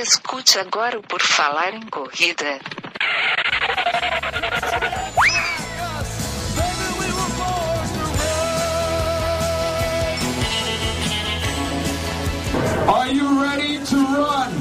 [0.00, 2.60] Escute agora o Por Falar em Corrida.
[12.86, 14.52] Are you ready to run?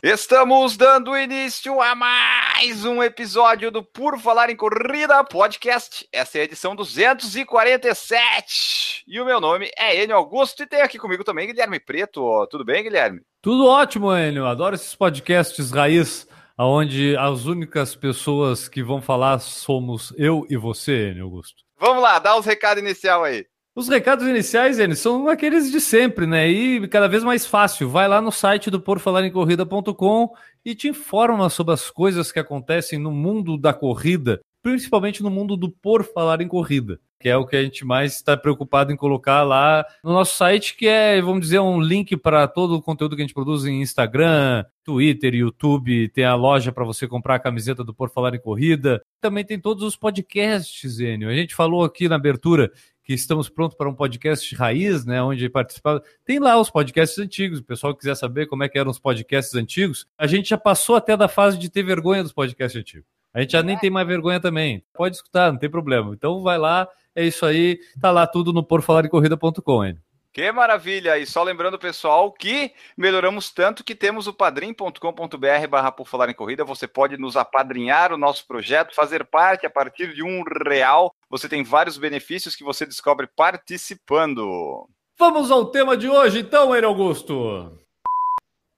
[0.00, 6.08] Estamos dando início a mais um episódio do Por Falar em Corrida Podcast.
[6.12, 8.99] Essa é a edição 247.
[9.12, 12.46] E o meu nome é Enio Augusto e tem aqui comigo também Guilherme Preto.
[12.48, 13.20] Tudo bem, Guilherme?
[13.42, 14.46] Tudo ótimo, Enio.
[14.46, 21.10] Adoro esses podcasts raiz, onde as únicas pessoas que vão falar somos eu e você,
[21.10, 21.64] Enio Augusto.
[21.76, 23.44] Vamos lá, dá os recados inicial aí.
[23.74, 26.48] Os recados iniciais, eles são aqueles de sempre, né?
[26.48, 27.88] E cada vez mais fácil.
[27.88, 30.32] Vai lá no site do porfalarencorrida.com
[30.64, 35.56] e te informa sobre as coisas que acontecem no mundo da corrida, principalmente no mundo
[35.56, 38.96] do por falar em corrida, que é o que a gente mais está preocupado em
[38.96, 43.14] colocar lá no nosso site, que é, vamos dizer, um link para todo o conteúdo
[43.14, 47.38] que a gente produz em Instagram, Twitter, YouTube, tem a loja para você comprar a
[47.38, 49.02] camiseta do Por Falar em Corrida.
[49.20, 51.28] Também tem todos os podcasts, Enio.
[51.28, 52.72] A gente falou aqui na abertura
[53.04, 56.00] que estamos prontos para um podcast raiz, né, onde participar.
[56.24, 59.54] Tem lá os podcasts antigos, o pessoal quiser saber como é que eram os podcasts
[59.54, 60.06] antigos.
[60.16, 63.06] A gente já passou até da fase de ter vergonha dos podcasts antigos.
[63.32, 64.82] A gente já nem tem mais vergonha também.
[64.92, 66.12] Pode escutar, não tem problema.
[66.14, 69.98] Então vai lá, é isso aí, tá lá tudo no porfalarecorrida.com, hein?
[70.32, 71.18] Que maravilha!
[71.18, 76.34] E só lembrando, pessoal, que melhoramos tanto que temos o padrim.com.br barra por falar em
[76.34, 76.64] corrida.
[76.64, 81.12] Você pode nos apadrinhar o nosso projeto, fazer parte a partir de um real.
[81.28, 84.88] Você tem vários benefícios que você descobre participando.
[85.18, 87.79] Vamos ao tema de hoje, então, Enio Augusto.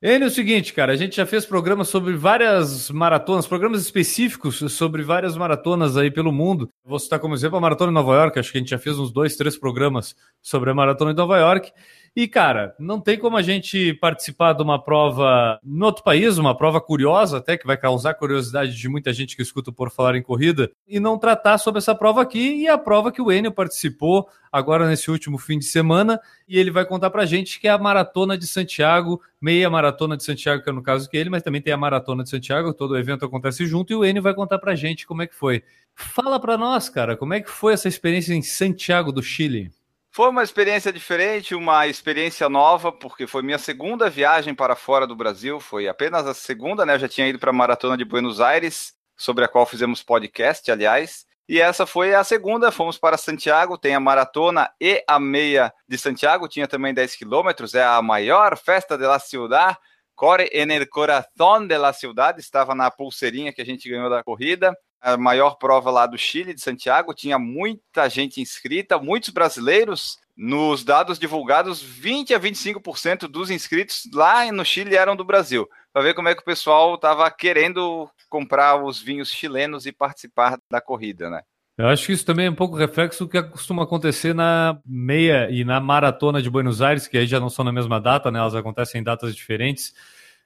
[0.02, 4.56] Ele é o seguinte, cara, a gente já fez programas sobre várias maratonas, programas específicos
[4.72, 6.68] sobre várias maratonas aí pelo mundo.
[6.84, 8.98] Vou citar como exemplo a Maratona de Nova York, acho que a gente já fez
[8.98, 11.70] uns dois, três programas sobre a Maratona de Nova York.
[12.14, 16.54] E, cara, não tem como a gente participar de uma prova no outro país, uma
[16.54, 20.22] prova curiosa até, que vai causar curiosidade de muita gente que escuta por falar em
[20.22, 24.28] corrida, e não tratar sobre essa prova aqui e a prova que o Enio participou
[24.52, 27.78] agora nesse último fim de semana, e ele vai contar pra gente que é a
[27.78, 31.62] Maratona de Santiago, meia Maratona de Santiago, que é no caso que ele, mas também
[31.62, 34.58] tem a Maratona de Santiago, todo o evento acontece junto, e o Enio vai contar
[34.58, 35.62] pra gente como é que foi.
[35.94, 39.70] Fala pra nós, cara, como é que foi essa experiência em Santiago do Chile?
[40.14, 45.16] Foi uma experiência diferente, uma experiência nova, porque foi minha segunda viagem para fora do
[45.16, 45.58] Brasil.
[45.58, 46.96] Foi apenas a segunda, né?
[46.96, 50.70] Eu já tinha ido para a Maratona de Buenos Aires, sobre a qual fizemos podcast,
[50.70, 51.24] aliás.
[51.48, 52.70] E essa foi a segunda.
[52.70, 57.74] Fomos para Santiago, tem a maratona e a meia de Santiago, tinha também 10 quilômetros.
[57.74, 59.78] É a maior festa de la ciudad.
[60.14, 62.38] Core en el corazón de la ciudad.
[62.38, 66.54] Estava na pulseirinha que a gente ganhou da corrida a maior prova lá do Chile,
[66.54, 70.20] de Santiago, tinha muita gente inscrita, muitos brasileiros.
[70.34, 75.68] Nos dados divulgados, 20 a 25% dos inscritos lá no Chile eram do Brasil.
[75.92, 80.58] Para ver como é que o pessoal estava querendo comprar os vinhos chilenos e participar
[80.70, 81.42] da corrida, né?
[81.76, 85.50] Eu acho que isso também é um pouco reflexo do que costuma acontecer na meia
[85.50, 88.38] e na maratona de Buenos Aires, que aí já não são na mesma data, né?
[88.38, 89.92] Elas acontecem em datas diferentes.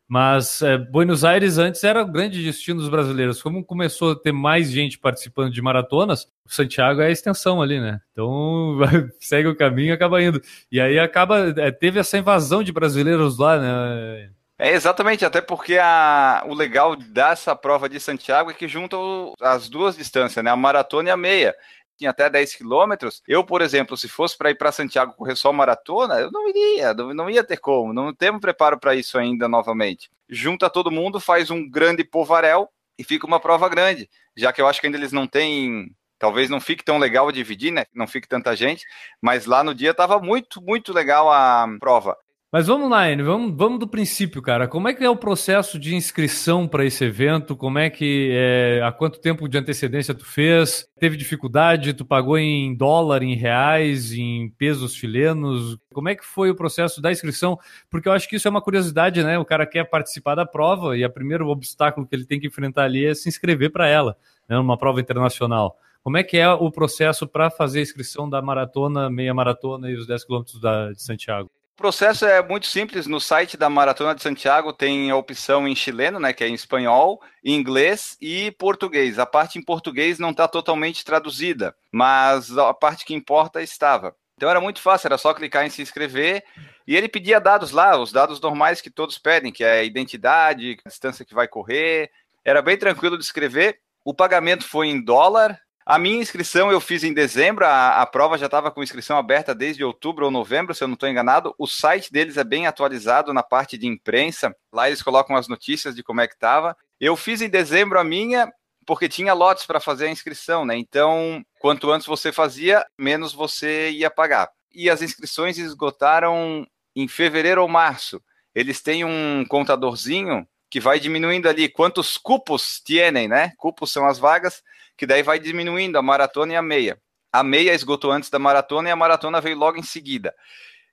[0.09, 3.43] Mas é, Buenos Aires antes era o grande destino dos brasileiros.
[3.43, 8.01] Como começou a ter mais gente participando de maratonas, Santiago é a extensão ali, né?
[8.13, 8.79] Então
[9.19, 10.41] segue o caminho e acaba indo.
[10.71, 11.53] E aí acaba.
[11.57, 14.31] É, teve essa invasão de brasileiros lá, né?
[14.59, 19.35] É exatamente, até porque a, o legal dessa prova de Santiago é que junta o,
[19.43, 20.51] as duas distâncias, né?
[20.51, 21.55] A maratona e a meia
[21.97, 23.23] tinha até 10 quilômetros.
[23.27, 26.95] Eu, por exemplo, se fosse para ir para Santiago correr só maratona, eu não iria,
[26.95, 30.11] não, não ia ter como, não temos preparo para isso ainda novamente.
[30.29, 32.69] Junta todo mundo, faz um grande povarel
[32.99, 36.49] e fica uma prova grande, já que eu acho que ainda eles não têm talvez
[36.49, 37.85] não fique tão legal dividir, né?
[37.95, 38.85] Não fique tanta gente,
[39.21, 42.17] mas lá no dia estava muito, muito legal a prova.
[42.57, 44.67] Mas vamos lá, Enio, vamos, vamos do princípio, cara.
[44.67, 47.55] Como é que é o processo de inscrição para esse evento?
[47.55, 50.89] Como é que é, há quanto tempo de antecedência tu fez?
[50.99, 51.93] Teve dificuldade?
[51.93, 55.77] Tu pagou em dólar, em reais, em pesos chilenos?
[55.93, 57.59] Como é que foi o processo da inscrição?
[57.91, 59.39] Porque eu acho que isso é uma curiosidade, né?
[59.39, 62.85] O cara quer participar da prova e o primeiro obstáculo que ele tem que enfrentar
[62.85, 64.17] ali é se inscrever para ela,
[64.49, 64.57] né?
[64.57, 65.77] Numa prova internacional.
[66.03, 69.95] Como é que é o processo para fazer a inscrição da maratona, meia maratona e
[69.95, 71.51] os 10 quilômetros de Santiago?
[71.77, 73.07] O processo é muito simples.
[73.07, 76.55] No site da Maratona de Santiago tem a opção em chileno, né, que é em
[76.55, 79.19] espanhol, inglês e português.
[79.19, 84.17] A parte em português não está totalmente traduzida, mas a parte que importa estava.
[84.39, 86.43] Então era muito fácil, era só clicar em se inscrever
[86.87, 90.79] e ele pedia dados lá, os dados normais que todos pedem, que é a identidade,
[90.83, 92.11] a distância que vai correr.
[92.43, 93.81] Era bem tranquilo de escrever.
[94.03, 98.37] O pagamento foi em dólar, A minha inscrição eu fiz em dezembro, a, a prova
[98.37, 101.55] já estava com inscrição aberta desde outubro ou novembro, se eu não estou enganado.
[101.57, 104.53] O site deles é bem atualizado na parte de imprensa.
[104.73, 106.77] Lá eles colocam as notícias de como é que estava.
[106.99, 108.53] Eu fiz em dezembro a minha,
[108.85, 110.77] porque tinha lotes para fazer a inscrição, né?
[110.77, 114.51] Então, quanto antes você fazia, menos você ia pagar.
[114.75, 116.67] E as inscrições esgotaram
[116.97, 118.21] em fevereiro ou março.
[118.53, 123.53] Eles têm um contadorzinho que vai diminuindo ali quantos cupos tienen, né?
[123.57, 124.65] Cupos são as vagas
[124.97, 126.99] que daí vai diminuindo a maratona e a meia.
[127.33, 130.35] A meia esgotou antes da maratona e a maratona veio logo em seguida.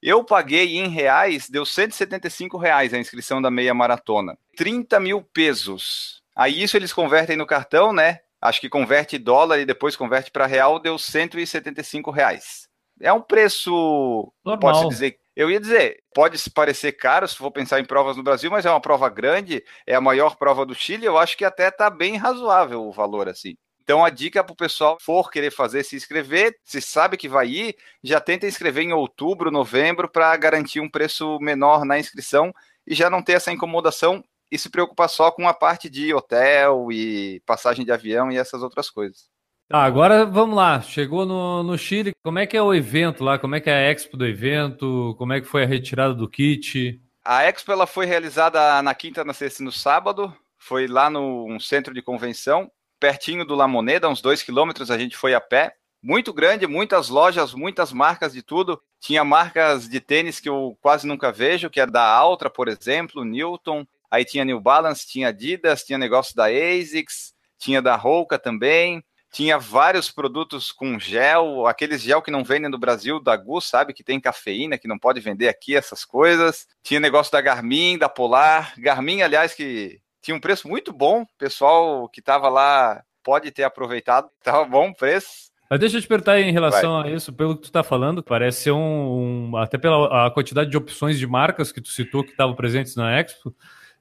[0.01, 4.37] Eu paguei em reais, deu 175 reais a inscrição da meia maratona.
[4.57, 6.21] 30 mil pesos.
[6.35, 8.19] Aí isso eles convertem no cartão, né?
[8.41, 12.67] Acho que converte dólar e depois converte para real, deu 175 reais.
[12.99, 17.85] É um preço, pode-se dizer, eu ia dizer, pode parecer caro se for pensar em
[17.85, 21.17] provas no Brasil, mas é uma prova grande, é a maior prova do Chile, eu
[21.17, 23.55] acho que até está bem razoável o valor assim.
[23.83, 27.47] Então a dica para o pessoal for querer fazer se inscrever, se sabe que vai
[27.47, 32.53] ir, já tenta inscrever em outubro, novembro para garantir um preço menor na inscrição
[32.87, 36.91] e já não ter essa incomodação e se preocupar só com a parte de hotel
[36.91, 39.29] e passagem de avião e essas outras coisas.
[39.69, 40.79] Ah, agora vamos lá.
[40.81, 42.13] Chegou no, no Chile.
[42.23, 43.39] Como é que é o evento lá?
[43.39, 45.15] Como é que é a expo do evento?
[45.17, 47.01] Como é que foi a retirada do kit?
[47.25, 50.33] A expo ela foi realizada na quinta, na sexta e no sábado.
[50.57, 52.71] Foi lá no um centro de convenção
[53.03, 55.75] pertinho do La Moneda, uns dois quilômetros, a gente foi a pé.
[56.01, 58.81] Muito grande, muitas lojas, muitas marcas de tudo.
[58.97, 63.25] Tinha marcas de tênis que eu quase nunca vejo, que é da Altra, por exemplo,
[63.25, 63.85] Newton.
[64.09, 69.03] Aí tinha New Balance, tinha Adidas, tinha negócio da ASICS, tinha da Roca também.
[69.33, 73.91] Tinha vários produtos com gel, aqueles gel que não vendem no Brasil, da Gu, sabe,
[73.91, 76.67] que tem cafeína, que não pode vender aqui, essas coisas.
[76.81, 78.73] Tinha negócio da Garmin, da Polar.
[78.77, 81.21] Garmin, aliás, que tinha um preço muito bom.
[81.21, 84.29] O pessoal que estava lá pode ter aproveitado.
[84.39, 85.51] Estava bom o preço.
[85.69, 87.11] Mas deixa eu te perguntar em relação Vai.
[87.11, 90.69] a isso, pelo que tu está falando, parece ser um, um, até pela a quantidade
[90.69, 93.55] de opções de marcas que tu citou que estavam presentes na Expo,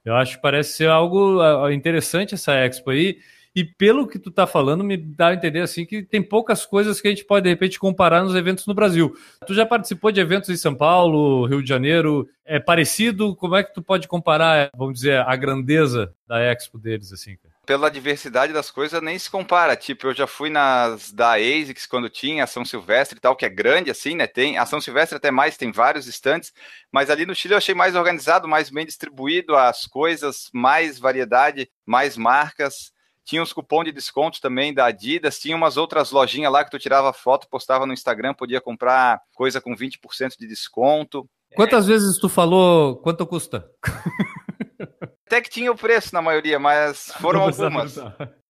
[0.05, 1.41] eu acho que parece ser algo
[1.71, 3.19] interessante essa Expo aí.
[3.55, 7.01] E pelo que tu tá falando, me dá a entender assim que tem poucas coisas
[7.01, 9.15] que a gente pode de repente comparar nos eventos no Brasil.
[9.47, 12.27] Tu já participou de eventos em São Paulo, Rio de Janeiro?
[12.47, 13.37] É parecido?
[13.37, 17.37] Como é que tu pode comparar, vamos dizer, a grandeza da Expo deles assim?
[17.67, 19.77] Pela diversidade das coisas nem se compara.
[19.77, 23.45] Tipo, eu já fui nas da ASICS quando tinha a São Silvestre e tal, que
[23.45, 24.27] é grande assim, né?
[24.27, 26.55] Tem a São Silvestre até mais, tem vários estantes,
[26.91, 31.71] mas ali no Chile eu achei mais organizado, mais bem distribuído as coisas, mais variedade,
[31.87, 32.93] mais marcas.
[33.25, 36.79] Tinha os cupons de desconto também da Adidas, tinha umas outras lojinhas lá que tu
[36.79, 41.29] tirava foto, postava no Instagram, podia comprar coisa com 20% de desconto.
[41.55, 41.89] Quantas é...
[41.89, 43.69] vezes tu falou quanto custa?
[45.27, 47.97] Até que tinha o preço na maioria, mas foram algumas.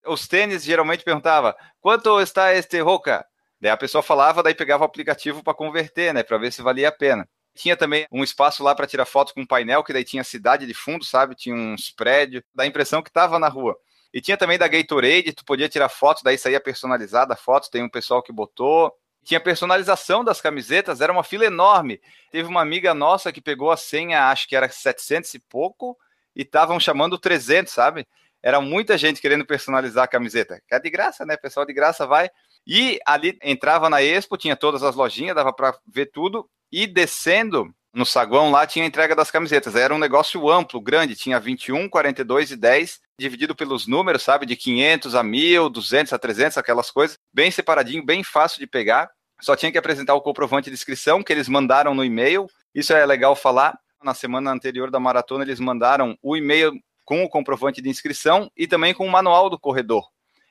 [0.06, 3.24] Os tênis geralmente perguntava: "Quanto está este Roca?"
[3.60, 6.88] Daí a pessoa falava, daí pegava o aplicativo para converter, né, para ver se valia
[6.88, 7.28] a pena.
[7.54, 10.66] Tinha também um espaço lá para tirar foto com um painel, que daí tinha cidade
[10.66, 11.36] de fundo, sabe?
[11.36, 13.76] Tinha uns prédios, dá a impressão que estava na rua.
[14.12, 17.82] E tinha também da Gatorade, tu podia tirar foto, daí saía personalizada a foto, tem
[17.82, 18.92] um pessoal que botou.
[19.24, 22.00] Tinha personalização das camisetas, era uma fila enorme.
[22.30, 25.96] Teve uma amiga nossa que pegou a senha, acho que era 700 e pouco,
[26.34, 28.06] e estavam chamando 300, sabe?
[28.42, 30.60] Era muita gente querendo personalizar a camiseta.
[30.70, 31.36] É de graça, né?
[31.36, 32.28] Pessoal de graça vai.
[32.66, 36.48] E ali entrava na Expo, tinha todas as lojinhas, dava para ver tudo.
[36.70, 39.76] E descendo no saguão lá tinha a entrega das camisetas.
[39.76, 44.56] Era um negócio amplo, grande, tinha 21, 42 e 10, dividido pelos números, sabe, de
[44.56, 49.10] 500 a 1000, 200 a 300, aquelas coisas, bem separadinho, bem fácil de pegar.
[49.40, 52.46] Só tinha que apresentar o comprovante de inscrição que eles mandaram no e-mail.
[52.74, 53.78] Isso é legal falar.
[54.02, 56.72] Na semana anterior da maratona, eles mandaram o e-mail
[57.04, 60.04] com o comprovante de inscrição e também com o manual do corredor.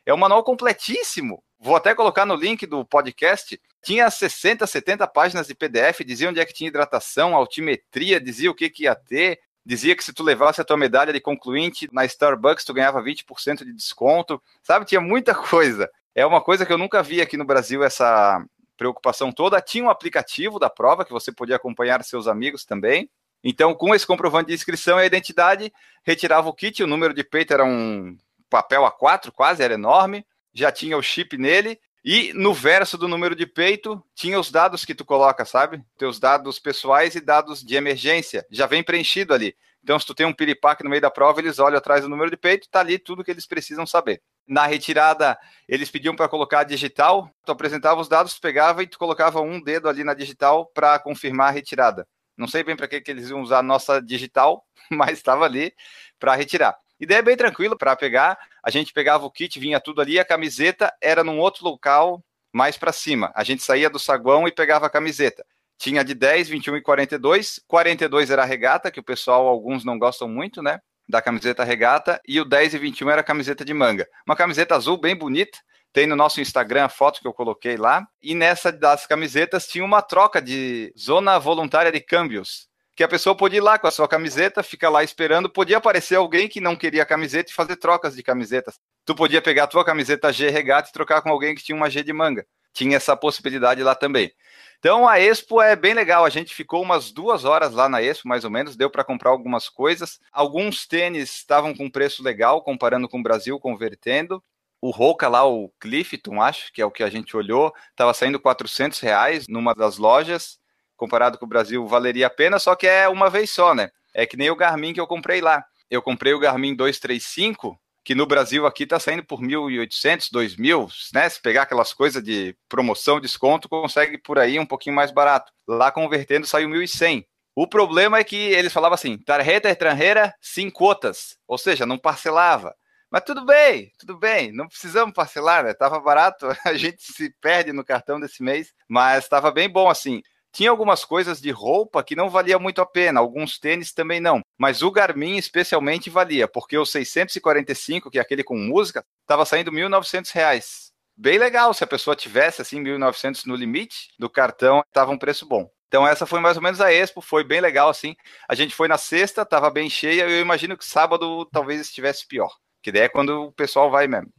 [0.05, 1.43] É um manual completíssimo.
[1.59, 3.59] Vou até colocar no link do podcast.
[3.83, 8.55] Tinha 60, 70 páginas de PDF, dizia onde é que tinha hidratação, altimetria, dizia o
[8.55, 12.05] que, que ia ter, dizia que se tu levasse a tua medalha de concluinte na
[12.05, 14.41] Starbucks, tu ganhava 20% de desconto.
[14.63, 15.89] Sabe, tinha muita coisa.
[16.13, 18.43] É uma coisa que eu nunca vi aqui no Brasil, essa
[18.77, 19.61] preocupação toda.
[19.61, 23.09] Tinha um aplicativo da prova que você podia acompanhar seus amigos também.
[23.43, 25.71] Então, com esse comprovante de inscrição e a identidade,
[26.03, 28.17] retirava o kit, o número de peito era um
[28.49, 31.79] papel A4, quase, era enorme já tinha o chip nele.
[32.03, 35.83] E no verso do número de peito tinha os dados que tu coloca, sabe?
[35.97, 38.45] Teus dados pessoais e dados de emergência.
[38.49, 39.55] Já vem preenchido ali.
[39.83, 42.29] Então, se tu tem um piripaque no meio da prova, eles olham atrás do número
[42.29, 44.21] de peito, tá ali tudo que eles precisam saber.
[44.47, 48.99] Na retirada, eles pediam para colocar digital, tu apresentava os dados, tu pegava e tu
[48.99, 52.07] colocava um dedo ali na digital para confirmar a retirada.
[52.37, 55.73] Não sei bem para que, que eles iam usar a nossa digital, mas estava ali
[56.19, 56.75] para retirar.
[57.01, 58.37] Ideia bem tranquila para pegar.
[58.61, 62.77] A gente pegava o kit, vinha tudo ali, a camiseta era num outro local mais
[62.77, 63.31] para cima.
[63.33, 65.43] A gente saía do saguão e pegava a camiseta.
[65.79, 67.59] Tinha de 10, 21 e 42.
[67.67, 70.79] 42 era a regata, que o pessoal, alguns não gostam muito, né?
[71.09, 72.21] Da camiseta regata.
[72.27, 74.07] E o 10 e 21 era a camiseta de manga.
[74.27, 75.57] Uma camiseta azul bem bonita.
[75.91, 78.07] Tem no nosso Instagram a foto que eu coloquei lá.
[78.21, 82.69] E nessa das camisetas tinha uma troca de zona voluntária de câmbios
[83.01, 86.17] que a pessoa podia ir lá com a sua camiseta, ficar lá esperando, podia aparecer
[86.17, 88.79] alguém que não queria a camiseta e fazer trocas de camisetas.
[89.03, 91.89] Tu podia pegar a tua camiseta G regata e trocar com alguém que tinha uma
[91.89, 92.45] G de manga.
[92.71, 94.31] Tinha essa possibilidade lá também.
[94.77, 96.23] Então a Expo é bem legal.
[96.23, 98.75] A gente ficou umas duas horas lá na Expo, mais ou menos.
[98.75, 100.19] Deu para comprar algumas coisas.
[100.31, 104.43] Alguns tênis estavam com preço legal, comparando com o Brasil, convertendo.
[104.79, 108.39] O Roca lá, o Clifton, acho que é o que a gente olhou, estava saindo
[108.39, 110.60] 400 reais numa das lojas
[111.01, 113.89] comparado com o Brasil, valeria a pena, só que é uma vez só, né?
[114.13, 115.65] É que nem o Garmin que eu comprei lá.
[115.89, 121.27] Eu comprei o Garmin 235, que no Brasil aqui tá saindo por 1.800, 2.000, né?
[121.27, 125.51] Se pegar aquelas coisas de promoção, desconto, consegue por aí um pouquinho mais barato.
[125.67, 127.25] Lá convertendo saiu 1.100.
[127.55, 132.75] O problema é que eles falavam assim, tarjeta estrangeira sem quotas, ou seja, não parcelava.
[133.09, 135.73] Mas tudo bem, tudo bem, não precisamos parcelar, né?
[135.73, 140.21] Tava barato, a gente se perde no cartão desse mês, mas estava bem bom assim.
[140.51, 144.41] Tinha algumas coisas de roupa que não valia muito a pena, alguns tênis também não.
[144.57, 149.71] Mas o Garmin especialmente valia, porque o 645, que é aquele com música, estava saindo
[149.71, 150.91] R$ 1.900.
[151.15, 155.45] Bem legal, se a pessoa tivesse assim 1.900 no limite do cartão, estava um preço
[155.45, 155.69] bom.
[155.87, 158.15] Então essa foi mais ou menos a Expo, foi bem legal assim.
[158.47, 162.49] A gente foi na sexta, estava bem cheia, eu imagino que sábado talvez estivesse pior.
[162.81, 164.31] Que daí é quando o pessoal vai mesmo.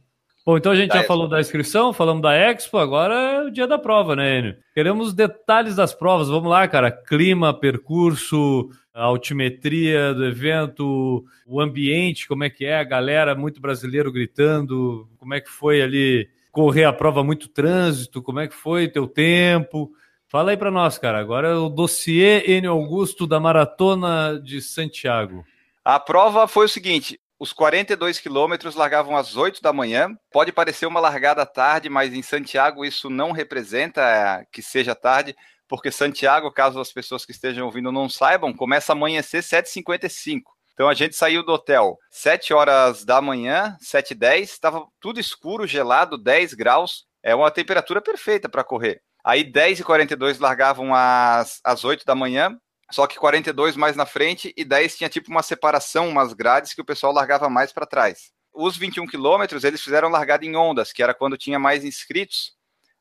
[0.45, 1.13] Bom, então a gente da já Expo.
[1.13, 4.55] falou da inscrição, falamos da Expo, agora é o dia da prova, né, Enio?
[4.73, 6.27] Queremos detalhes das provas.
[6.27, 6.91] Vamos lá, cara.
[6.91, 14.11] Clima, percurso, altimetria do evento, o ambiente, como é que é, a galera, muito brasileiro
[14.11, 18.89] gritando, como é que foi ali correr a prova, muito trânsito, como é que foi
[18.89, 19.91] teu tempo?
[20.27, 21.19] Fala aí para nós, cara.
[21.19, 25.45] Agora é o dossiê Enio Augusto da Maratona de Santiago.
[25.85, 30.17] A prova foi o seguinte: os 42 quilômetros largavam às 8 da manhã.
[30.31, 35.35] Pode parecer uma largada tarde, mas em Santiago isso não representa é, que seja tarde,
[35.67, 40.39] porque Santiago, caso as pessoas que estejam ouvindo não saibam, começa a amanhecer 7h55.
[40.73, 46.17] Então a gente saiu do hotel 7 horas da manhã, 7h10, estava tudo escuro, gelado,
[46.17, 47.03] 10 graus.
[47.21, 49.01] É uma temperatura perfeita para correr.
[49.21, 52.57] Aí 10 e 42 largavam às, às 8 da manhã,
[52.93, 56.81] só que 42 mais na frente e 10 tinha tipo uma separação, umas grades que
[56.81, 58.31] o pessoal largava mais para trás.
[58.53, 62.53] Os 21 quilômetros eles fizeram largada em ondas, que era quando tinha mais inscritos.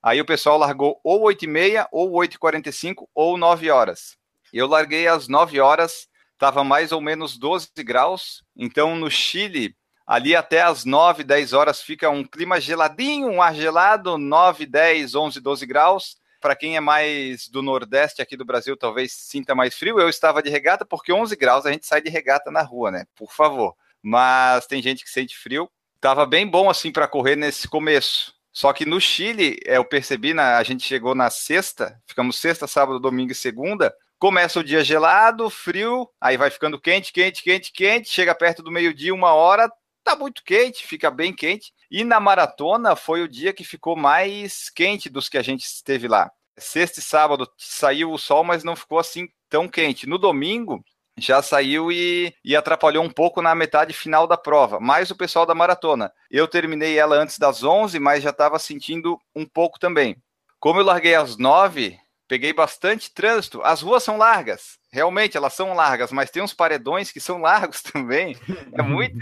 [0.02, 4.16] Aí o pessoal largou ou 8 e meia, ou 8 e 45, ou 9 horas.
[4.50, 8.42] Eu larguei às 9 horas, estava mais ou menos 12 graus.
[8.56, 13.54] Então no Chile, ali até às 9, 10 horas fica um clima geladinho, um ar
[13.54, 16.16] gelado, 9, 10, 11, 12 graus.
[16.42, 20.00] Para quem é mais do Nordeste aqui do Brasil, talvez sinta mais frio.
[20.00, 23.04] Eu estava de regata porque 11 graus a gente sai de regata na rua, né?
[23.14, 23.76] Por favor.
[24.02, 25.70] Mas tem gente que sente frio.
[26.00, 28.34] Tava bem bom assim para correr nesse começo.
[28.52, 32.66] Só que no Chile, é, eu percebi, na, a gente chegou na sexta, ficamos sexta,
[32.66, 33.94] sábado, domingo e segunda.
[34.18, 38.10] Começa o dia gelado, frio, aí vai ficando quente, quente, quente, quente.
[38.10, 39.70] Chega perto do meio-dia, uma hora,
[40.02, 41.72] tá muito quente, fica bem quente.
[41.90, 46.08] E na maratona foi o dia que ficou mais quente dos que a gente esteve
[46.08, 46.30] lá.
[46.58, 50.06] Sexta e sábado saiu o sol, mas não ficou assim tão quente.
[50.06, 50.84] No domingo
[51.18, 55.44] já saiu e, e atrapalhou um pouco na metade final da prova, mais o pessoal
[55.44, 56.12] da maratona.
[56.30, 60.16] Eu terminei ela antes das 11, mas já estava sentindo um pouco também.
[60.58, 61.98] Como eu larguei às 9,
[62.32, 63.60] peguei bastante trânsito.
[63.62, 67.82] As ruas são largas, realmente elas são largas, mas tem uns paredões que são largos
[67.82, 68.36] também.
[68.72, 69.18] É muito,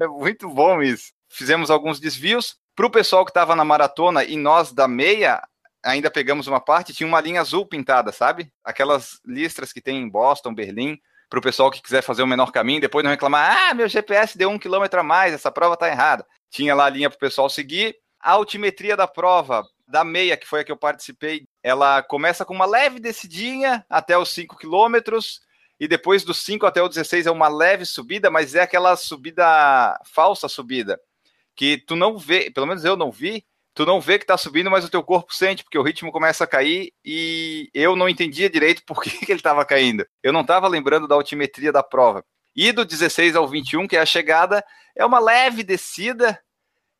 [0.00, 2.56] é muito bom isso fizemos alguns desvios.
[2.74, 5.42] Para o pessoal que estava na maratona e nós da meia,
[5.82, 8.50] ainda pegamos uma parte, tinha uma linha azul pintada, sabe?
[8.64, 10.98] Aquelas listras que tem em Boston, Berlim,
[11.28, 14.36] para o pessoal que quiser fazer o menor caminho, depois não reclamar, ah, meu GPS
[14.36, 16.26] deu um quilômetro a mais, essa prova está errada.
[16.50, 17.96] Tinha lá a linha para o pessoal seguir.
[18.20, 22.54] A altimetria da prova, da meia, que foi a que eu participei, ela começa com
[22.54, 25.40] uma leve descidinha até os 5 quilômetros,
[25.78, 29.98] e depois dos 5 até o 16 é uma leve subida, mas é aquela subida,
[30.04, 30.98] falsa subida
[31.56, 34.70] que tu não vê, pelo menos eu não vi, tu não vê que tá subindo,
[34.70, 38.50] mas o teu corpo sente, porque o ritmo começa a cair e eu não entendia
[38.50, 40.06] direito por que, que ele estava caindo.
[40.22, 42.22] Eu não estava lembrando da altimetria da prova.
[42.54, 44.64] E do 16 ao 21, que é a chegada,
[44.94, 46.38] é uma leve descida,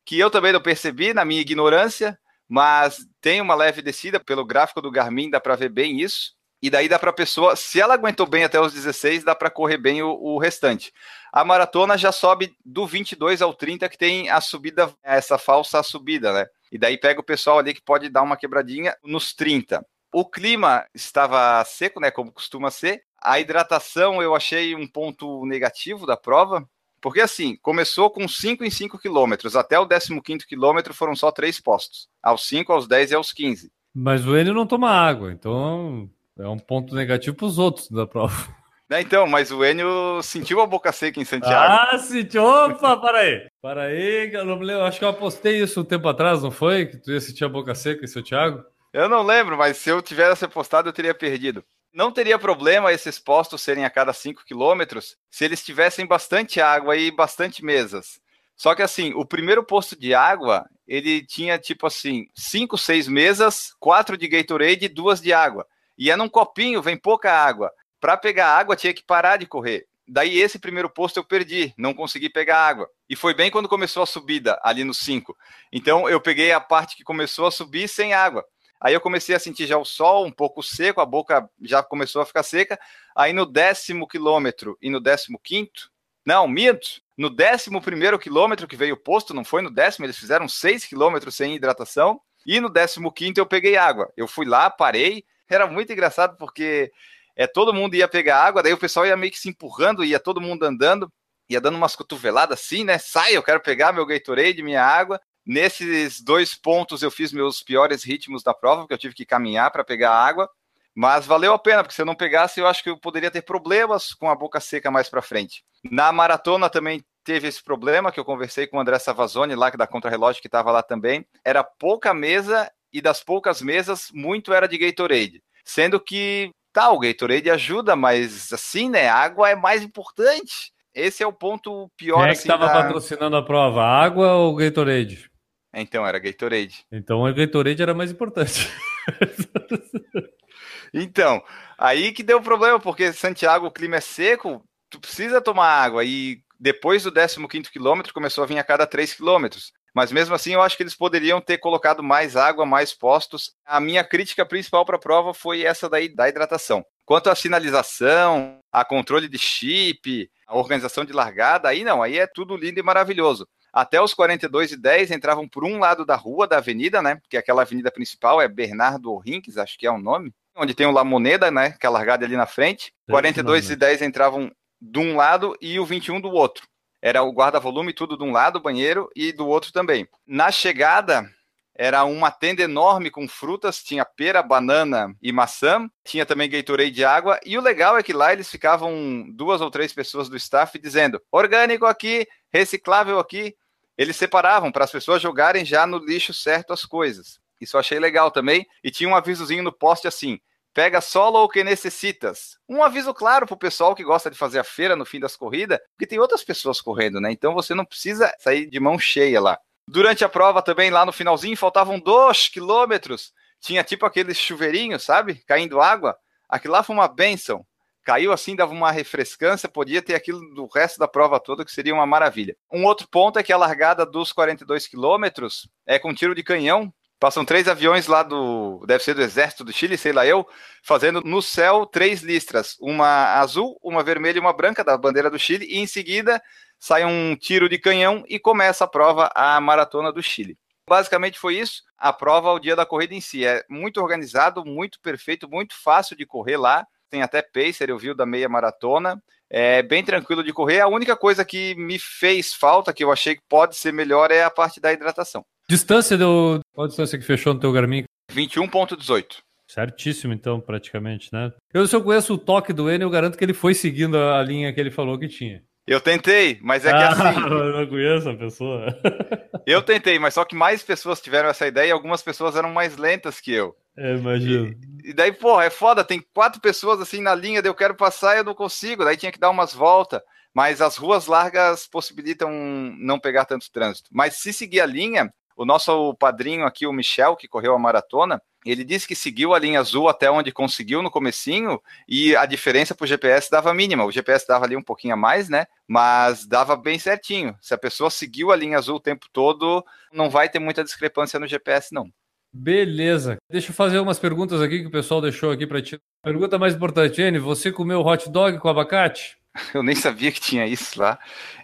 [0.05, 4.81] que eu também não percebi na minha ignorância, mas tem uma leve descida, pelo gráfico
[4.81, 6.37] do Garmin dá para ver bem isso.
[6.63, 9.51] E daí dá para a pessoa, se ela aguentou bem até os 16, dá para
[9.51, 10.91] correr bem o, o, restante.
[11.33, 16.33] A maratona já sobe do 22 ao 30, que tem a subida, essa falsa subida,
[16.33, 16.47] né?
[16.73, 19.85] E daí pega o pessoal ali que pode dar uma quebradinha nos 30.
[20.13, 23.03] O clima estava seco, né, como costuma ser.
[23.23, 26.67] A hidratação eu achei um ponto negativo da prova,
[27.07, 31.61] porque assim, começou com 5 em 5 quilômetros, até o 15 quilômetro foram só três
[31.61, 33.71] postos, aos 5, aos 10 e aos 15.
[33.95, 38.09] Mas o Enio não toma água, então é um ponto negativo para os outros da
[38.09, 38.35] prova.
[38.89, 41.75] É, então, mas o Enio sentiu a boca seca em Santiago.
[41.93, 42.45] Ah, sentiu.
[42.45, 43.49] Opa, para aí.
[43.61, 44.85] Para aí, eu não lembro.
[44.85, 46.87] Acho que eu apostei isso um tempo atrás, não foi?
[46.87, 48.63] Que tu ia sentir a boca seca em Santiago?
[48.93, 51.65] Eu não lembro, mas se eu tivesse apostado, eu teria perdido.
[51.97, 56.95] Não teria problema esses postos serem a cada 5 quilômetros se eles tivessem bastante água
[56.95, 58.21] e bastante mesas.
[58.55, 63.75] Só que assim, o primeiro posto de água, ele tinha tipo assim, 5, 6 mesas,
[63.81, 65.67] quatro de Gatorade e duas de água.
[65.97, 67.73] E é num copinho, vem pouca água.
[67.99, 69.87] Para pegar água, tinha que parar de correr.
[70.07, 72.87] Daí esse primeiro posto eu perdi, não consegui pegar água.
[73.09, 75.35] E foi bem quando começou a subida, ali no 5.
[75.73, 78.45] Então eu peguei a parte que começou a subir sem água.
[78.81, 82.23] Aí eu comecei a sentir já o sol um pouco seco, a boca já começou
[82.23, 82.79] a ficar seca.
[83.15, 85.91] Aí no décimo quilômetro e no décimo quinto,
[86.25, 90.19] não, minto, no décimo primeiro quilômetro que veio o posto, não foi no décimo, eles
[90.19, 92.21] fizeram seis quilômetros sem hidratação.
[92.45, 94.13] E no décimo quinto eu peguei água.
[94.17, 95.25] Eu fui lá, parei.
[95.49, 96.93] Era muito engraçado porque
[97.35, 100.19] é, todo mundo ia pegar água, daí o pessoal ia meio que se empurrando, ia
[100.19, 101.13] todo mundo andando,
[101.49, 102.99] ia dando umas cotoveladas assim, né?
[102.99, 105.21] Sai, eu quero pegar meu Gatorade, minha água.
[105.47, 109.71] Nesses dois pontos eu fiz meus piores ritmos da prova, porque eu tive que caminhar
[109.71, 110.49] para pegar água.
[110.95, 113.43] Mas valeu a pena, porque se eu não pegasse, eu acho que eu poderia ter
[113.43, 115.63] problemas com a boca seca mais para frente.
[115.91, 119.87] Na maratona também teve esse problema, que eu conversei com o André Savazone, lá da
[119.87, 121.27] Contrarrelógio, que estava lá também.
[121.45, 125.43] Era pouca mesa, e das poucas mesas, muito era de Gatorade.
[125.65, 129.09] Sendo que Tá, o Gatorade ajuda, mas assim, né?
[129.09, 130.71] Água é mais importante.
[130.95, 132.19] Esse é o ponto pior.
[132.19, 132.73] Quem é que estava da...
[132.75, 133.83] patrocinando a prova?
[133.83, 135.31] Água ou Gatorade?
[135.77, 136.87] Então, era Gatorade.
[136.91, 138.69] Então, o Gatorade era mais importante.
[140.93, 141.43] então,
[141.77, 146.03] aí que deu problema, porque Santiago, o clima é seco, tu precisa tomar água.
[146.05, 149.73] E depois do 15 quilômetro, começou a vir a cada 3 quilômetros.
[149.95, 153.55] Mas mesmo assim, eu acho que eles poderiam ter colocado mais água, mais postos.
[153.65, 156.85] A minha crítica principal para a prova foi essa daí da hidratação.
[157.07, 162.27] Quanto à sinalização, a controle de chip, a organização de largada, aí não, aí é
[162.27, 163.49] tudo lindo e maravilhoso.
[163.77, 167.17] Até os 42 e 10 entravam por um lado da rua, da avenida, né?
[167.17, 170.93] Porque aquela avenida principal é Bernardo Rinques, acho que é o nome, onde tem o
[170.93, 171.73] La Moneda, né?
[171.79, 172.91] Que é a largada ali na frente.
[173.11, 176.67] 42 e 10 entravam de um lado e o 21 do outro
[177.03, 180.09] era o guarda-volume tudo de um lado, banheiro, e do outro também.
[180.27, 181.31] Na chegada,
[181.73, 187.05] era uma tenda enorme com frutas, tinha pera, banana e maçã, tinha também Gatorade de
[187.05, 190.79] água, e o legal é que lá eles ficavam duas ou três pessoas do staff
[190.79, 193.55] dizendo, orgânico aqui, reciclável aqui,
[193.97, 197.39] eles separavam para as pessoas jogarem já no lixo certo as coisas.
[197.61, 200.39] Isso eu achei legal também, e tinha um avisozinho no poste assim,
[200.77, 202.59] Pega solo o que necessitas.
[202.69, 205.35] Um aviso claro para o pessoal que gosta de fazer a feira no fim das
[205.35, 207.33] corridas, porque tem outras pessoas correndo, né?
[207.33, 209.59] Então você não precisa sair de mão cheia lá.
[209.89, 213.33] Durante a prova também, lá no finalzinho, faltavam dois quilômetros.
[213.59, 215.37] Tinha tipo aqueles chuveirinhos, sabe?
[215.47, 216.15] Caindo água.
[216.47, 217.65] Aquilo lá foi uma benção.
[218.07, 221.93] Caiu assim, dava uma refrescância, podia ter aquilo do resto da prova toda, que seria
[221.93, 222.57] uma maravilha.
[222.73, 226.95] Um outro ponto é que a largada dos 42 quilômetros é com tiro de canhão,
[227.19, 228.85] Passam três aviões lá do.
[228.87, 230.47] Deve ser do Exército do Chile, sei lá eu,
[230.83, 235.39] fazendo no céu três listras: uma azul, uma vermelha e uma branca da bandeira do
[235.39, 236.43] Chile, e em seguida
[236.79, 240.59] sai um tiro de canhão e começa a prova, a maratona do Chile.
[240.87, 241.83] Basicamente foi isso.
[241.97, 246.15] A prova, o dia da corrida em si, é muito organizado, muito perfeito, muito fácil
[246.15, 246.87] de correr lá.
[247.17, 249.19] Tem até pacer, eu vi o da meia maratona.
[249.49, 250.81] É bem tranquilo de correr.
[250.81, 254.45] A única coisa que me fez falta, que eu achei que pode ser melhor, é
[254.45, 255.43] a parte da hidratação.
[255.67, 256.61] Distância do.
[256.75, 258.05] Qual a distância que fechou no teu Garmin?
[258.31, 259.39] 21,18.
[259.67, 261.51] Certíssimo, então, praticamente, né?
[261.73, 264.43] Eu, se eu conheço o toque do N, eu garanto que ele foi seguindo a
[264.43, 265.63] linha que ele falou que tinha.
[265.87, 267.41] Eu tentei, mas é que ah, assim.
[267.49, 268.87] Eu não conheço a pessoa.
[269.65, 272.97] eu tentei, mas só que mais pessoas tiveram essa ideia e algumas pessoas eram mais
[272.97, 273.77] lentas que eu.
[273.97, 274.67] É, imagino.
[275.05, 277.95] E, e daí, porra, é foda, tem quatro pessoas assim na linha, daí eu quero
[277.95, 280.21] passar e eu não consigo, daí tinha que dar umas voltas.
[280.53, 282.51] Mas as ruas largas possibilitam
[282.99, 284.09] não pegar tanto trânsito.
[284.11, 288.41] Mas se seguir a linha, o nosso padrinho aqui, o Michel, que correu a maratona,
[288.71, 292.95] ele disse que seguiu a linha azul até onde conseguiu no comecinho e a diferença
[292.95, 294.05] para o GPS dava mínima.
[294.05, 295.67] O GPS dava ali um pouquinho a mais, né?
[295.87, 297.57] Mas dava bem certinho.
[297.61, 301.39] Se a pessoa seguiu a linha azul o tempo todo, não vai ter muita discrepância
[301.39, 302.11] no GPS, não.
[302.53, 303.37] Beleza.
[303.51, 305.99] Deixa eu fazer umas perguntas aqui que o pessoal deixou aqui para ti.
[306.23, 309.37] Pergunta mais importante, N, você comeu hot dog com abacate?
[309.75, 311.19] Eu nem sabia que tinha isso lá.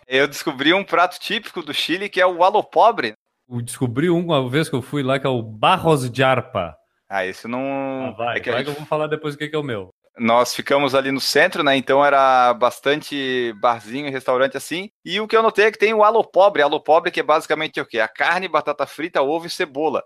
[0.06, 3.14] Eu descobri um prato típico do Chile que é o alopobre.
[3.48, 6.76] Eu descobri um uma vez que eu fui lá que é o barros de arpa.
[7.12, 8.06] Ah, esse não.
[8.06, 8.68] Ah, vai, é que, vai gente...
[8.68, 9.90] que eu vou falar depois o que é o meu.
[10.18, 11.76] Nós ficamos ali no centro, né?
[11.76, 14.88] Então era bastante barzinho e restaurante assim.
[15.04, 16.62] E o que eu notei é que tem o alopobre.
[16.62, 18.00] Alopobre que é basicamente o quê?
[18.00, 20.02] A carne, batata frita, ovo e cebola.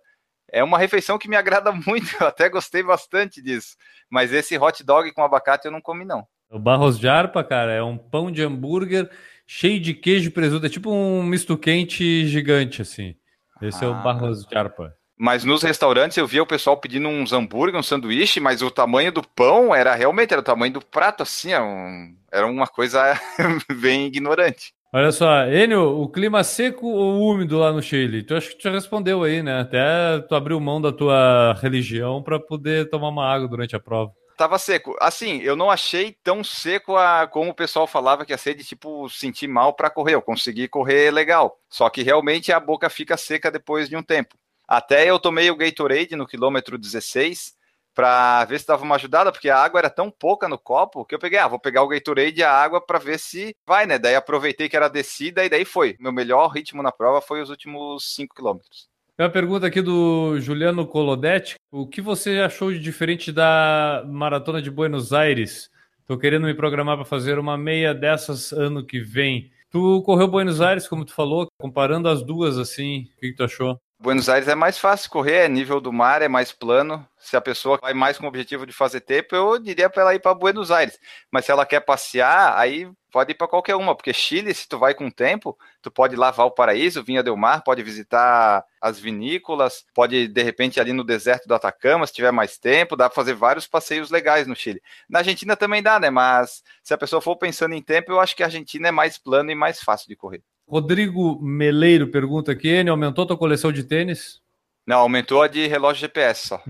[0.51, 3.77] É uma refeição que me agrada muito, eu até gostei bastante disso.
[4.11, 6.27] Mas esse hot dog com abacate eu não comi, não.
[6.51, 9.09] O barros de arpa, cara, é um pão de hambúrguer
[9.47, 10.66] cheio de queijo e presunto.
[10.66, 13.14] É tipo um misto quente gigante, assim.
[13.62, 13.87] Esse ah.
[13.87, 14.92] é o barros de arpa.
[15.18, 19.11] Mas nos restaurantes eu via o pessoal pedindo uns hambúrguer, um sanduíche, mas o tamanho
[19.11, 23.18] do pão era realmente era o tamanho do prato, assim, era, um, era uma coisa
[23.81, 24.74] bem ignorante.
[24.92, 28.22] Olha só, Enio, o clima seco ou úmido lá no Chile?
[28.22, 29.61] Tu acho que tu já respondeu aí, né?
[29.61, 34.12] Até tu abriu mão da tua religião para poder tomar uma água durante a prova.
[34.37, 34.94] Tava seco.
[35.00, 38.64] Assim, eu não achei tão seco a, como o pessoal falava que ia ser de
[38.64, 40.14] tipo sentir mal para correr.
[40.14, 41.59] Eu consegui correr legal.
[41.70, 44.37] Só que realmente a boca fica seca depois de um tempo.
[44.66, 47.55] Até eu tomei o Gatorade no quilômetro 16
[47.94, 51.14] para ver se dava uma ajudada, porque a água era tão pouca no copo que
[51.14, 53.98] eu peguei, ah, vou pegar o Gatorade e a água para ver se vai, né?
[53.98, 55.96] Daí aproveitei que era descida e daí foi.
[55.98, 58.87] Meu melhor ritmo na prova foi os últimos 5 quilômetros.
[59.16, 61.55] Tem uma pergunta aqui do Juliano Colodetti.
[61.72, 65.70] O que você achou de diferente da maratona de Buenos Aires?
[66.00, 69.50] Estou querendo me programar para fazer uma meia dessas ano que vem.
[69.70, 73.44] Tu correu Buenos Aires, como tu falou, comparando as duas assim, o que, que tu
[73.44, 73.81] achou?
[73.99, 77.07] Buenos Aires é mais fácil correr, é nível do mar, é mais plano.
[77.19, 80.15] Se a pessoa vai mais com o objetivo de fazer tempo, eu diria para ela
[80.15, 80.99] ir para Buenos Aires.
[81.31, 84.79] Mas se ela quer passear, aí pode ir para qualquer uma, porque Chile, se tu
[84.79, 89.87] vai com tempo, tu pode ir lá Valparaíso, Vinha del Mar, pode visitar as vinícolas,
[89.95, 93.35] pode de repente ali no deserto do Atacama, se tiver mais tempo, dá para fazer
[93.35, 94.83] vários passeios legais no Chile.
[95.09, 96.11] Na Argentina também dá, né?
[96.11, 99.17] Mas se a pessoa for pensando em tempo, eu acho que a Argentina é mais
[99.17, 100.43] plano e mais fácil de correr.
[100.68, 104.40] Rodrigo Meleiro pergunta aqui: N, aumentou tua coleção de tênis?
[104.87, 106.62] Não, aumentou a de relógio GPS só.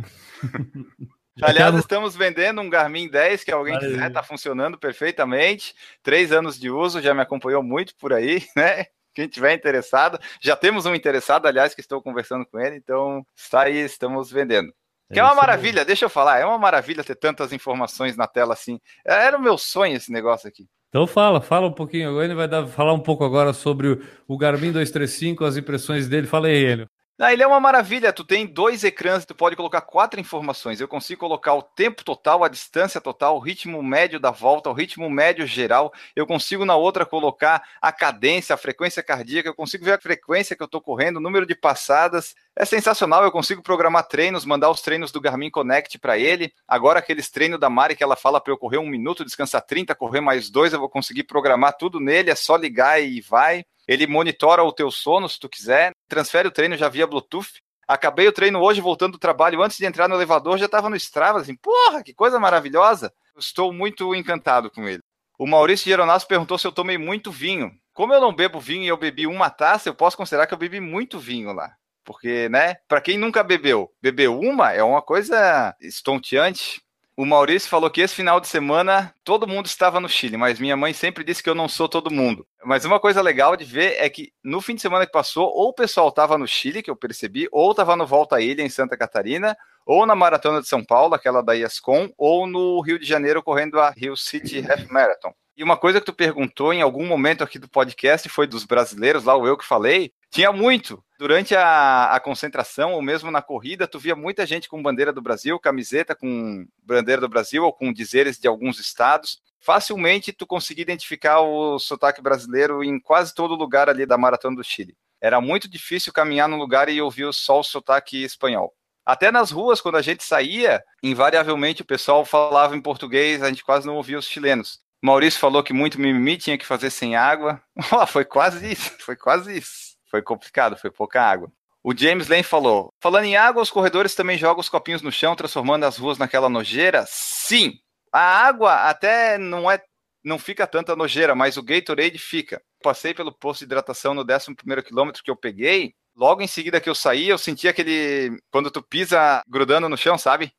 [1.42, 3.80] Aliás, estamos vendendo um Garmin 10 que alguém aí.
[3.80, 5.74] quiser, está funcionando perfeitamente.
[6.02, 8.86] Três anos de uso, já me acompanhou muito por aí, né?
[9.14, 13.62] Quem tiver interessado, já temos um interessado, aliás, que estou conversando com ele, então está
[13.62, 14.70] aí, estamos vendendo.
[15.10, 18.26] Que é, é uma maravilha, deixa eu falar, é uma maravilha ter tantas informações na
[18.26, 18.78] tela assim.
[19.04, 20.68] Era o meu sonho esse negócio aqui.
[20.88, 22.08] Então fala, fala um pouquinho.
[22.08, 26.26] Agora ele vai dar, falar um pouco agora sobre o, Garmin 235, as impressões dele.
[26.26, 26.88] Fala aí, Enio.
[27.18, 28.12] Ah, ele é uma maravilha.
[28.12, 30.80] Tu tem dois ecrãs, tu pode colocar quatro informações.
[30.80, 34.74] Eu consigo colocar o tempo total, a distância total, o ritmo médio da volta, o
[34.74, 35.92] ritmo médio geral.
[36.14, 39.48] Eu consigo na outra colocar a cadência, a frequência cardíaca.
[39.48, 42.34] Eu consigo ver a frequência que eu estou correndo, o número de passadas.
[42.58, 43.22] É sensacional.
[43.22, 46.50] Eu consigo programar treinos, mandar os treinos do Garmin Connect para ele.
[46.66, 49.94] Agora aqueles treinos da Mari que ela fala para eu correr um minuto, descansar 30,
[49.94, 52.30] correr mais dois, eu vou conseguir programar tudo nele.
[52.30, 53.64] É só ligar e vai.
[53.86, 57.60] Ele monitora o teu sono, se tu quiser, transfere o treino já via Bluetooth.
[57.86, 60.96] Acabei o treino hoje, voltando do trabalho, antes de entrar no elevador, já estava no
[60.96, 63.12] Strava, assim, porra, que coisa maravilhosa.
[63.38, 65.02] Estou muito encantado com ele.
[65.38, 67.70] O Maurício Geronasso perguntou se eu tomei muito vinho.
[67.92, 70.58] Como eu não bebo vinho e eu bebi uma taça, eu posso considerar que eu
[70.58, 71.76] bebi muito vinho lá.
[72.06, 76.80] Porque, né, para quem nunca bebeu, beber uma é uma coisa estonteante.
[77.16, 80.76] O Maurício falou que esse final de semana todo mundo estava no Chile, mas minha
[80.76, 82.46] mãe sempre disse que eu não sou todo mundo.
[82.62, 85.70] Mas uma coisa legal de ver é que no fim de semana que passou, ou
[85.70, 88.68] o pessoal estava no Chile, que eu percebi, ou estava no Volta à Ilha em
[88.68, 93.06] Santa Catarina, ou na Maratona de São Paulo, aquela da IASCOM, ou no Rio de
[93.06, 95.32] Janeiro correndo a Rio City Half Marathon.
[95.56, 99.24] E uma coisa que tu perguntou em algum momento aqui do podcast foi dos brasileiros,
[99.24, 101.02] lá o eu que falei, tinha muito.
[101.18, 105.22] Durante a, a, concentração, ou mesmo na corrida, tu via muita gente com bandeira do
[105.22, 109.40] Brasil, camiseta com bandeira do Brasil, ou com dizeres de alguns estados.
[109.58, 114.62] Facilmente tu conseguia identificar o sotaque brasileiro em quase todo lugar ali da Maratona do
[114.62, 114.94] Chile.
[115.20, 118.74] Era muito difícil caminhar num lugar e ouvir só o sotaque espanhol.
[119.04, 123.64] Até nas ruas, quando a gente saía, invariavelmente o pessoal falava em português, a gente
[123.64, 124.80] quase não ouvia os chilenos.
[125.02, 127.62] Maurício falou que muito mimimi tinha que fazer sem água.
[127.92, 129.95] Oh, foi quase isso, foi quase isso.
[130.16, 131.52] Foi complicado, foi pouca água.
[131.84, 135.36] O James Lane falou: falando em água, os corredores também jogam os copinhos no chão,
[135.36, 137.04] transformando as ruas naquela nojeira?
[137.06, 137.74] Sim!
[138.10, 139.78] A água até não é.
[140.24, 142.62] Não fica tanta nojeira, mas o Gatorade fica.
[142.82, 145.92] Passei pelo posto de hidratação no 11 quilômetro que eu peguei.
[146.16, 148.38] Logo em seguida que eu saí, eu senti aquele.
[148.50, 150.50] Quando tu pisa grudando no chão, sabe?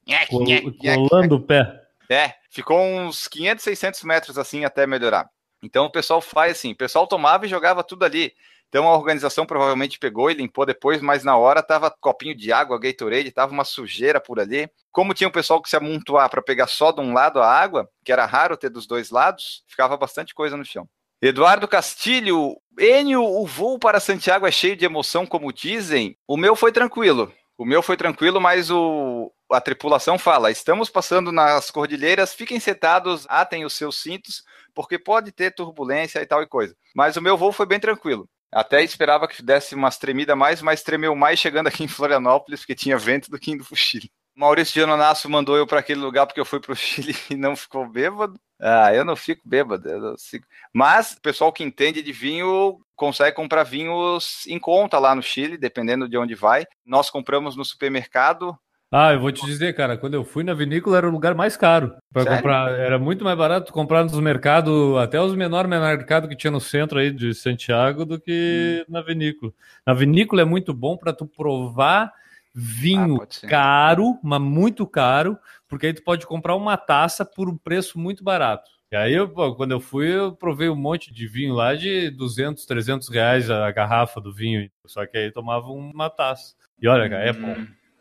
[1.09, 1.81] Colando o pé.
[2.09, 5.27] É, ficou uns 500, 600 metros assim até melhorar.
[5.63, 8.31] Então o pessoal faz assim: o pessoal tomava e jogava tudo ali
[8.69, 12.79] Então a organização provavelmente pegou e limpou depois, mas na hora tava copinho de água,
[12.79, 14.69] Gatorade, tava uma sujeira por ali.
[14.91, 17.89] Como tinha um pessoal que se amontoar para pegar só de um lado a água,
[18.03, 20.87] que era raro ter dos dois lados, ficava bastante coisa no chão.
[21.21, 26.15] Eduardo Castilho, Enio, o voo para Santiago é cheio de emoção, como dizem.
[26.27, 27.33] O meu foi tranquilo.
[27.57, 33.25] O meu foi tranquilo, mas o, a tripulação fala: estamos passando nas cordilheiras, fiquem sentados,
[33.29, 34.43] atem os seus cintos,
[34.75, 36.75] porque pode ter turbulência e tal e coisa.
[36.95, 38.29] Mas o meu voo foi bem tranquilo.
[38.51, 42.75] Até esperava que desse umas tremidas mais, mas tremeu mais chegando aqui em Florianópolis, porque
[42.75, 44.09] tinha vento do que indo pro Chile.
[44.37, 47.55] Maurício Gianonasso mandou eu para aquele lugar porque eu fui para o Chile e não
[47.55, 48.39] ficou bêbado.
[48.59, 49.89] Ah, eu não fico bêbado.
[49.89, 50.47] Eu fico...
[50.71, 55.57] Mas o pessoal que entende de vinho consegue comprar vinhos em conta lá no Chile,
[55.57, 56.65] dependendo de onde vai.
[56.85, 58.57] Nós compramos no supermercado.
[58.89, 61.57] Ah, eu vou te dizer, cara, quando eu fui na vinícola era o lugar mais
[61.57, 62.71] caro para comprar.
[62.71, 66.97] Era muito mais barato comprar nos mercados, até os menores mercados que tinha no centro
[66.97, 68.91] aí de Santiago, do que hum.
[68.91, 69.51] na vinícola.
[69.85, 72.13] Na vinícola é muito bom para tu provar
[72.55, 77.57] vinho ah, caro, mas muito caro, porque aí tu pode comprar uma taça por um
[77.57, 78.71] preço muito barato.
[78.89, 82.65] E aí, eu, quando eu fui, eu provei um monte de vinho lá de 200,
[82.65, 84.71] 300 reais a garrafa do vinho.
[84.85, 86.55] Só que aí tomava uma taça.
[86.81, 87.53] E olha, cara, é bom.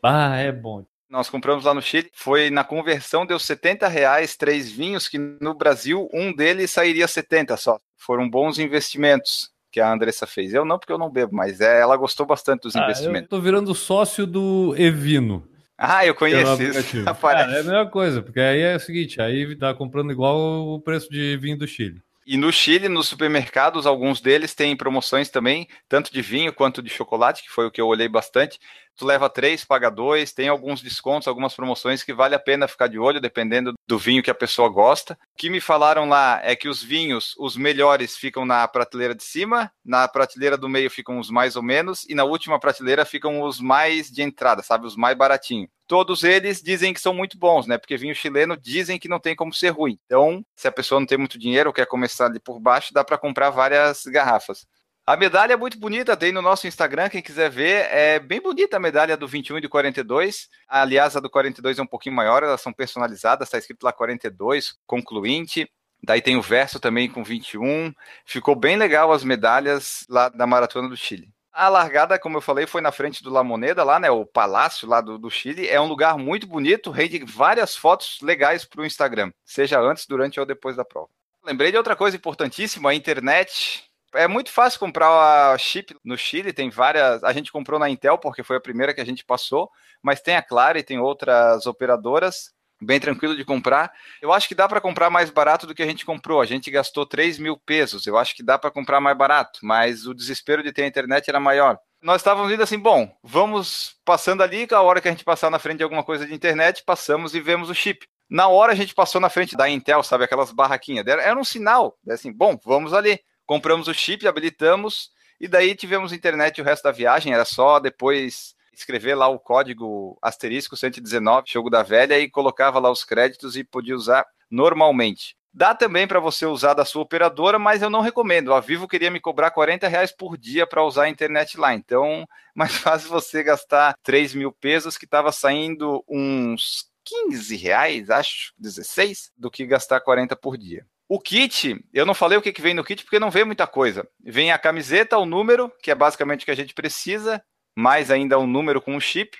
[0.02, 0.84] Ah, é bom.
[1.08, 5.54] Nós compramos lá no Chile, foi na conversão, deu 70 reais, três vinhos, que no
[5.54, 7.78] Brasil um deles sairia 70 só.
[7.96, 10.52] Foram bons investimentos que a Andressa fez.
[10.52, 13.22] Eu não, porque eu não bebo, mas é, ela gostou bastante dos ah, investimentos.
[13.22, 15.46] Eu tô virando sócio do Evino.
[15.78, 17.04] Ah, eu conheço isso.
[17.20, 20.80] Cara, é a mesma coisa, porque aí é o seguinte, aí tá comprando igual o
[20.80, 22.00] preço de vinho do Chile.
[22.26, 26.90] E no Chile, nos supermercados, alguns deles têm promoções também, tanto de vinho quanto de
[26.90, 28.58] chocolate, que foi o que eu olhei bastante
[28.96, 32.88] tu leva três, paga dois, tem alguns descontos, algumas promoções que vale a pena ficar
[32.88, 35.18] de olho, dependendo do vinho que a pessoa gosta.
[35.34, 39.22] O que me falaram lá é que os vinhos, os melhores, ficam na prateleira de
[39.22, 43.42] cima, na prateleira do meio ficam os mais ou menos, e na última prateleira ficam
[43.42, 44.86] os mais de entrada, sabe?
[44.86, 45.68] Os mais baratinhos.
[45.86, 47.78] Todos eles dizem que são muito bons, né?
[47.78, 49.96] Porque vinho chileno dizem que não tem como ser ruim.
[50.04, 53.04] Então, se a pessoa não tem muito dinheiro ou quer começar ali por baixo, dá
[53.04, 54.66] para comprar várias garrafas.
[55.08, 57.86] A medalha é muito bonita, tem no nosso Instagram, quem quiser ver.
[57.92, 60.48] É bem bonita a medalha do 21 e do 42.
[60.66, 64.74] Aliás, a do 42 é um pouquinho maior, elas são personalizadas, está escrito lá 42,
[64.84, 65.70] concluinte.
[66.02, 67.94] Daí tem o verso também com 21.
[68.24, 71.30] Ficou bem legal as medalhas lá da Maratona do Chile.
[71.52, 74.10] A largada, como eu falei, foi na frente do La Moneda, lá, né?
[74.10, 75.68] O palácio lá do, do Chile.
[75.68, 80.40] É um lugar muito bonito, rende várias fotos legais para o Instagram, seja antes, durante
[80.40, 81.08] ou depois da prova.
[81.44, 83.85] Lembrei de outra coisa importantíssima: a internet
[84.16, 87.22] é muito fácil comprar a chip no Chile, tem várias.
[87.22, 89.70] A gente comprou na Intel porque foi a primeira que a gente passou,
[90.02, 92.54] mas tem a Clara e tem outras operadoras.
[92.80, 93.90] Bem tranquilo de comprar.
[94.20, 96.42] Eu acho que dá para comprar mais barato do que a gente comprou.
[96.42, 98.06] A gente gastou 3 mil pesos.
[98.06, 101.28] Eu acho que dá para comprar mais barato, mas o desespero de ter a internet
[101.28, 101.78] era maior.
[102.02, 105.58] Nós estávamos indo assim, bom, vamos passando ali, a hora que a gente passar na
[105.58, 108.06] frente de alguma coisa de internet, passamos e vemos o chip.
[108.28, 111.06] Na hora a gente passou na frente da Intel, sabe, aquelas barraquinhas.
[111.06, 116.60] Era um sinal, assim, bom, vamos ali compramos o chip, habilitamos, e daí tivemos internet
[116.60, 121.82] o resto da viagem, era só depois escrever lá o código asterisco 119, jogo da
[121.82, 125.36] velha, e colocava lá os créditos e podia usar normalmente.
[125.52, 128.52] Dá também para você usar da sua operadora, mas eu não recomendo.
[128.52, 131.72] A Vivo queria me cobrar 40 reais por dia para usar a internet lá.
[131.74, 138.52] Então, mais fácil você gastar 3 mil pesos, que estava saindo uns 15 reais, acho,
[138.58, 140.84] 16, do que gastar 40 por dia.
[141.08, 144.08] O kit, eu não falei o que, vem no kit porque não vem muita coisa.
[144.24, 147.40] Vem a camiseta, o número, que é basicamente o que a gente precisa,
[147.76, 149.38] mais ainda um número com um chip.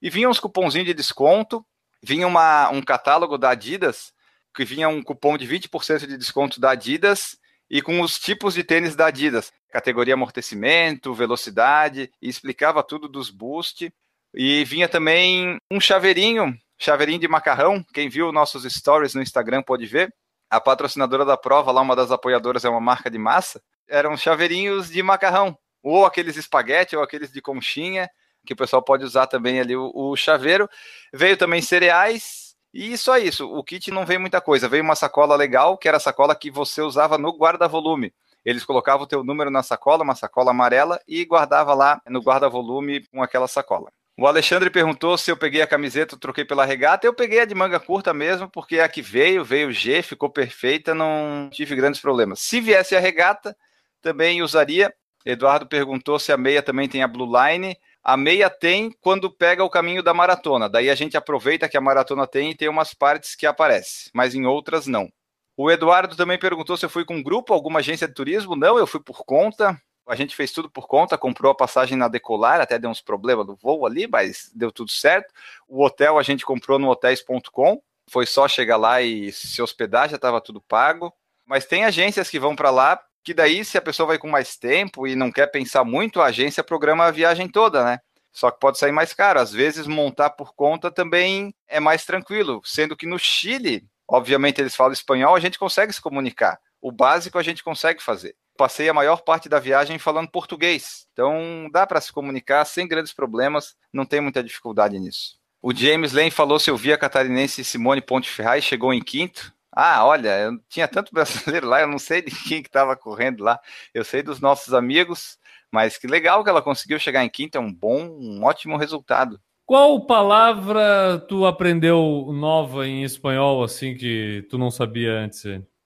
[0.00, 1.66] E vinha uns cupomzinhos de desconto,
[2.00, 4.12] vinha uma, um catálogo da Adidas,
[4.54, 7.36] que vinha um cupom de 20% de desconto da Adidas
[7.68, 13.30] e com os tipos de tênis da Adidas, categoria amortecimento, velocidade, e explicava tudo dos
[13.30, 13.92] boost.
[14.32, 17.84] E vinha também um chaveirinho, chaveirinho de macarrão.
[17.92, 20.14] Quem viu nossos stories no Instagram pode ver
[20.50, 24.90] a patrocinadora da prova, lá uma das apoiadoras é uma marca de massa, eram chaveirinhos
[24.90, 28.10] de macarrão, ou aqueles espaguete, ou aqueles de conchinha,
[28.44, 30.68] que o pessoal pode usar também ali o, o chaveiro.
[31.12, 33.48] Veio também cereais, e só isso.
[33.48, 34.68] O kit não veio muita coisa.
[34.68, 38.12] Veio uma sacola legal, que era a sacola que você usava no guarda-volume.
[38.44, 43.06] Eles colocavam o teu número na sacola, uma sacola amarela, e guardava lá no guarda-volume
[43.08, 43.92] com aquela sacola.
[44.20, 47.06] O Alexandre perguntou se eu peguei a camiseta, troquei pela regata.
[47.06, 50.94] Eu peguei a de manga curta mesmo, porque a que veio, veio G, ficou perfeita,
[50.94, 52.40] não tive grandes problemas.
[52.40, 53.56] Se viesse a regata,
[54.02, 54.92] também usaria.
[55.24, 57.74] Eduardo perguntou se a meia também tem a Blue Line.
[58.04, 60.68] A meia tem quando pega o caminho da maratona.
[60.68, 64.34] Daí a gente aproveita que a maratona tem e tem umas partes que aparecem, mas
[64.34, 65.10] em outras não.
[65.56, 68.54] O Eduardo também perguntou se eu fui com um grupo, alguma agência de turismo.
[68.54, 72.08] Não, eu fui por conta A gente fez tudo por conta, comprou a passagem na
[72.08, 75.32] Decolar, até deu uns problemas no voo ali, mas deu tudo certo.
[75.68, 80.16] O hotel a gente comprou no hotéis.com, foi só chegar lá e se hospedar, já
[80.16, 81.12] estava tudo pago.
[81.46, 84.56] Mas tem agências que vão para lá, que daí, se a pessoa vai com mais
[84.56, 87.98] tempo e não quer pensar muito, a agência programa a viagem toda, né?
[88.32, 89.40] Só que pode sair mais caro.
[89.40, 92.60] Às vezes, montar por conta também é mais tranquilo.
[92.64, 96.58] Sendo que no Chile, obviamente eles falam espanhol, a gente consegue se comunicar.
[96.80, 98.34] O básico a gente consegue fazer.
[98.60, 101.06] Passei a maior parte da viagem falando português.
[101.14, 105.38] Então dá para se comunicar sem grandes problemas, não tem muita dificuldade nisso.
[105.62, 109.50] O James Lane falou se eu vi a catarinense Simone Ponte Ferraz chegou em quinto.
[109.72, 113.42] Ah, olha, eu tinha tanto brasileiro lá, eu não sei de quem que estava correndo
[113.42, 113.58] lá.
[113.94, 115.38] Eu sei dos nossos amigos,
[115.72, 119.40] mas que legal que ela conseguiu chegar em quinto, é um bom, um ótimo resultado.
[119.64, 125.44] Qual palavra tu aprendeu nova em espanhol, assim, que tu não sabia antes?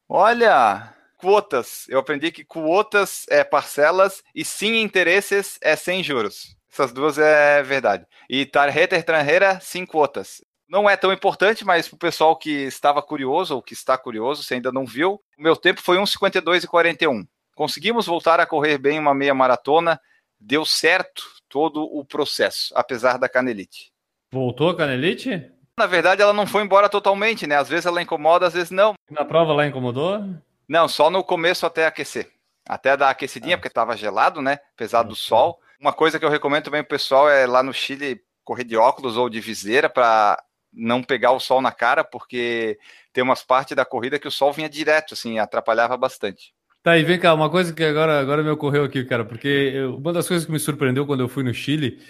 [0.08, 0.93] Olha,
[1.24, 1.86] quotas.
[1.88, 6.54] Eu aprendi que quotas é parcelas e sim interesses é sem juros.
[6.70, 8.04] Essas duas é verdade.
[8.28, 10.44] E tarjeta estrangeira, sem quotas.
[10.68, 14.42] Não é tão importante, mas para o pessoal que estava curioso ou que está curioso,
[14.42, 17.24] se ainda não viu, o meu tempo foi 1,52 e 41.
[17.56, 19.98] Conseguimos voltar a correr bem uma meia maratona,
[20.38, 23.90] deu certo todo o processo, apesar da canelite.
[24.30, 25.50] Voltou a canelite?
[25.78, 27.56] Na verdade, ela não foi embora totalmente, né?
[27.56, 28.92] Às vezes ela incomoda, às vezes não.
[29.10, 30.22] Na prova lá incomodou?
[30.68, 32.30] Não, só no começo até aquecer.
[32.66, 33.58] Até dar aquecidinha, ah.
[33.58, 34.58] porque estava gelado, né?
[34.74, 35.60] Apesar do sol.
[35.78, 39.16] Uma coisa que eu recomendo também pro pessoal é lá no Chile correr de óculos
[39.16, 42.78] ou de viseira para não pegar o sol na cara, porque
[43.12, 46.52] tem umas partes da corrida que o sol vinha direto, assim, atrapalhava bastante.
[46.82, 49.96] Tá, e vem cá, uma coisa que agora, agora me ocorreu aqui, cara, porque eu,
[49.96, 52.02] uma das coisas que me surpreendeu quando eu fui no Chile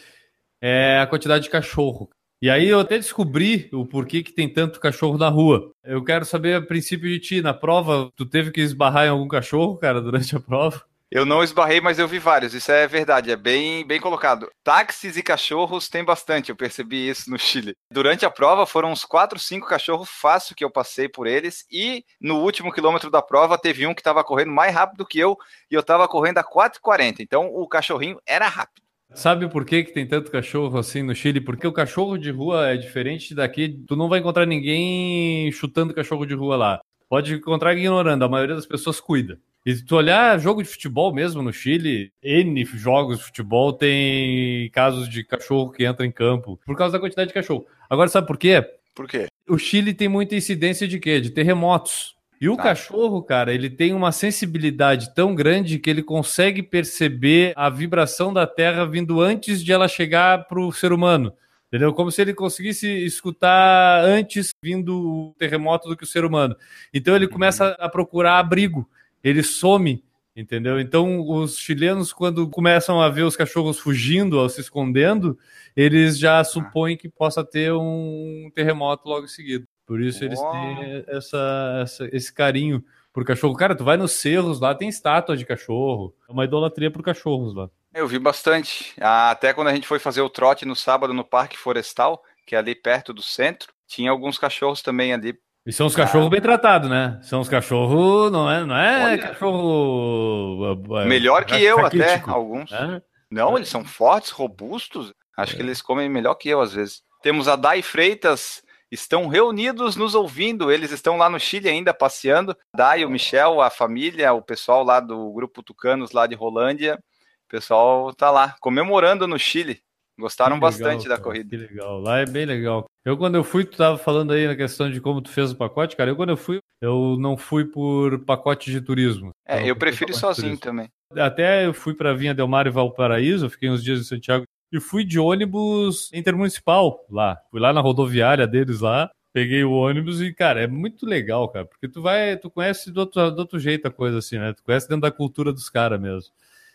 [0.60, 2.10] é a quantidade de cachorro.
[2.42, 5.72] E aí eu até descobri o porquê que tem tanto cachorro na rua.
[5.82, 9.28] Eu quero saber a princípio de ti, na prova, tu teve que esbarrar em algum
[9.28, 10.84] cachorro, cara, durante a prova?
[11.14, 12.54] Eu não esbarrei, mas eu vi vários.
[12.54, 14.50] Isso é verdade, é bem, bem colocado.
[14.64, 17.76] Táxis e cachorros tem bastante, eu percebi isso no Chile.
[17.88, 21.64] Durante a prova foram uns 4, 5 cachorros fácil que eu passei por eles.
[21.70, 25.38] E no último quilômetro da prova teve um que estava correndo mais rápido que eu
[25.70, 27.20] e eu estava correndo a 4,40.
[27.20, 28.83] Então o cachorrinho era rápido.
[29.14, 31.40] Sabe por que, que tem tanto cachorro assim no Chile?
[31.40, 33.68] Porque o cachorro de rua é diferente daqui.
[33.86, 36.80] Tu não vai encontrar ninguém chutando cachorro de rua lá.
[37.08, 39.38] Pode encontrar ignorando, a maioria das pessoas cuida.
[39.64, 44.68] E se tu olhar jogo de futebol mesmo no Chile, N jogos de futebol tem
[44.70, 47.64] casos de cachorro que entra em campo por causa da quantidade de cachorro.
[47.88, 48.62] Agora sabe por quê?
[48.94, 49.26] Por quê?
[49.48, 51.20] O Chile tem muita incidência de quê?
[51.20, 52.14] De terremotos.
[52.44, 52.64] E o tá.
[52.64, 58.46] cachorro, cara, ele tem uma sensibilidade tão grande que ele consegue perceber a vibração da
[58.46, 61.32] terra vindo antes de ela chegar para o ser humano.
[61.68, 61.94] Entendeu?
[61.94, 66.54] Como se ele conseguisse escutar antes vindo o terremoto do que o ser humano.
[66.92, 68.86] Então ele começa a procurar abrigo
[69.22, 70.04] ele some,
[70.36, 70.78] entendeu?
[70.78, 75.38] Então, os chilenos, quando começam a ver os cachorros fugindo ou se escondendo,
[75.74, 79.66] eles já supõem que possa ter um terremoto logo em seguida.
[79.86, 83.54] Por isso eles têm essa, essa, esse carinho por cachorro.
[83.54, 86.14] Cara, tu vai nos cerros, lá tem estátua de cachorro.
[86.28, 87.68] É uma idolatria por cachorros lá.
[87.92, 88.94] Eu vi bastante.
[89.00, 92.58] Até quando a gente foi fazer o trote no sábado no Parque Florestal, que é
[92.58, 96.30] ali perto do centro, tinha alguns cachorros também ali e são os cachorros ah.
[96.30, 97.18] bem tratados, né?
[97.22, 100.98] São os cachorros, não é, não é Olha, cachorro.
[101.00, 102.70] É, melhor que eu, até, alguns.
[102.70, 103.00] É?
[103.30, 105.14] Não, eles são fortes, robustos.
[105.36, 105.56] Acho é.
[105.56, 107.02] que eles comem melhor que eu, às vezes.
[107.22, 108.62] Temos a Dai Freitas,
[108.94, 110.70] estão reunidos nos ouvindo.
[110.70, 112.56] Eles estão lá no Chile ainda passeando.
[112.74, 116.98] Dai, o Michel, a família, o pessoal lá do grupo Tucanos lá de Rolândia.
[117.46, 119.80] O pessoal tá lá comemorando no Chile.
[120.18, 121.50] Gostaram legal, bastante da corrida.
[121.50, 122.00] Que legal.
[122.00, 122.86] Lá é bem legal.
[123.04, 125.56] Eu, quando eu fui, tu tava falando aí na questão de como tu fez o
[125.56, 126.10] pacote, cara.
[126.10, 129.30] Eu, quando eu fui, eu não fui por pacote de turismo.
[129.46, 130.88] É, eu, eu prefiro ir sozinho também.
[131.16, 134.44] Até eu fui para Vinha Del Mar e Valparaíso, fiquei uns dias em Santiago
[134.74, 137.40] e fui de ônibus intermunicipal lá.
[137.48, 141.64] Fui lá na rodoviária deles lá, peguei o ônibus e, cara, é muito legal, cara,
[141.64, 144.52] porque tu vai, tu conhece do outro, do outro jeito a coisa assim, né?
[144.52, 146.32] Tu conhece dentro da cultura dos caras mesmo.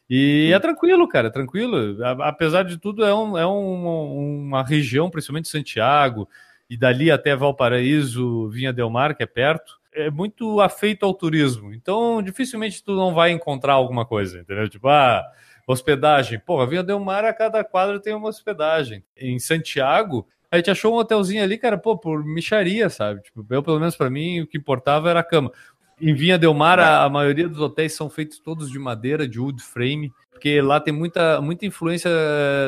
[0.10, 2.02] E é tranquilo, cara, é tranquilo.
[2.22, 6.28] Apesar de tudo, é, um, é um, uma região, principalmente Santiago,
[6.70, 11.74] e dali até Valparaíso, Vinha Del Mar, que é perto, é muito afeito ao turismo.
[11.74, 14.70] Então, dificilmente tu não vai encontrar alguma coisa, entendeu?
[14.70, 15.22] Tipo, ah,
[15.72, 16.40] hospedagem.
[16.40, 19.04] Porra, Vinha Del Mar, a cada quadra tem uma hospedagem.
[19.16, 23.22] Em Santiago, a gente achou um hotelzinho ali, cara, pô, por micharia, sabe?
[23.22, 25.52] Tipo, eu, pelo menos para mim, o que importava era a cama.
[26.02, 29.40] Em Vinha Del Mar, a, a, maioria dos hotéis são feitos todos de madeira, de
[29.40, 32.10] wood frame, porque lá tem muita, muita influência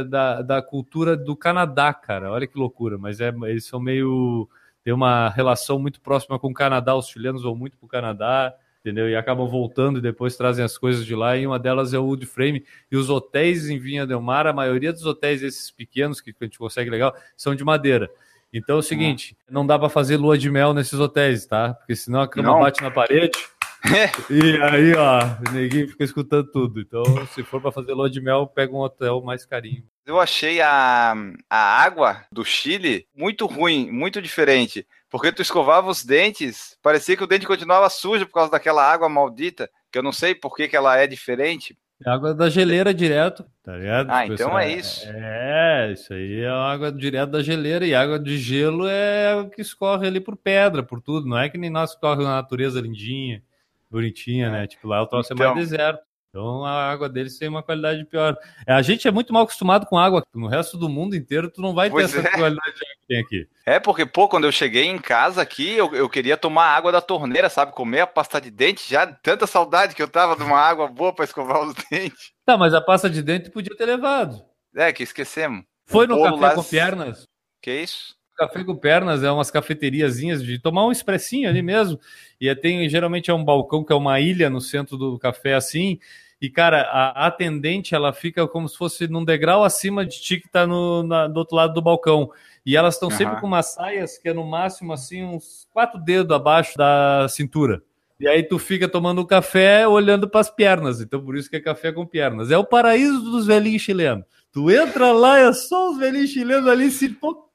[0.07, 2.31] da, da cultura do Canadá, cara.
[2.31, 4.47] Olha que loucura, mas é, eles são meio.
[4.83, 8.53] tem uma relação muito próxima com o Canadá, os chilenos vão muito para o Canadá.
[8.81, 9.09] Entendeu?
[9.09, 12.03] E acabam voltando e depois trazem as coisas de lá, e uma delas é o
[12.03, 12.65] wood frame.
[12.91, 16.43] E os hotéis em Vinha Del Mar, a maioria dos hotéis esses pequenos que a
[16.43, 18.09] gente consegue legal, são de madeira.
[18.53, 21.73] Então é o seguinte, não dá para fazer lua de mel nesses hotéis, tá?
[21.73, 22.59] Porque senão a cama Não.
[22.59, 23.39] bate na parede.
[24.29, 25.19] e aí, ó,
[25.49, 26.81] o neguinho fica escutando tudo.
[26.81, 29.83] Então, se for para fazer lua de mel, pega um hotel mais carinho.
[30.05, 31.15] Eu achei a,
[31.49, 34.85] a água do Chile muito ruim, muito diferente.
[35.11, 39.09] Porque tu escovava os dentes, parecia que o dente continuava sujo por causa daquela água
[39.09, 41.77] maldita, que eu não sei por que, que ela é diferente.
[42.03, 44.09] É água da geleira direto, tá ligado?
[44.09, 45.07] Ah, Tipo, então isso é isso.
[45.13, 49.61] É, isso aí é água direto da geleira e água de gelo é o que
[49.61, 51.27] escorre ali por pedra, por tudo.
[51.27, 53.43] Não é que nem nós escorre na natureza lindinha,
[53.89, 54.65] bonitinha, né?
[54.65, 55.53] Tipo, lá o troço é Então.
[55.53, 56.01] mais deserto.
[56.33, 58.37] Então a água deles tem uma qualidade pior.
[58.65, 60.23] É, A gente é muito mal acostumado com água.
[60.33, 62.31] No resto do mundo inteiro, tu não vai ter Pois essa é.
[62.31, 63.49] qualidade de água que tem aqui.
[63.65, 67.01] É porque, pô, quando eu cheguei em casa aqui, eu, eu queria tomar água da
[67.01, 67.73] torneira, sabe?
[67.73, 71.13] Comer a pasta de dente, já tanta saudade que eu tava de uma água boa
[71.13, 72.31] pra escovar os dentes.
[72.45, 74.41] Tá, mas a pasta de dente tu podia ter levado.
[74.73, 75.65] É, que esquecemos.
[75.85, 77.27] Foi no café lá- com pernas?
[77.61, 78.15] Que isso?
[78.47, 81.99] Café com Pernas é umas cafeteriazinhas de tomar um expressinho ali mesmo.
[82.39, 85.53] E é- tem geralmente é um balcão que é uma ilha no centro do café
[85.53, 85.99] assim.
[86.41, 90.49] E cara, a atendente ela fica como se fosse num degrau acima de ti que
[90.49, 92.31] tá no, na- do outro lado do balcão.
[92.65, 93.41] E elas estão sempre Aham.
[93.41, 97.83] com umas saias que é no máximo assim uns quatro dedos abaixo da cintura.
[98.19, 100.99] E aí tu fica tomando um café olhando para as pernas.
[100.99, 102.49] Então por isso que é café com pernas.
[102.49, 104.25] É o paraíso dos velhinhos chilenos.
[104.51, 107.09] Tu entra lá é só os velhinhos chilenos ali se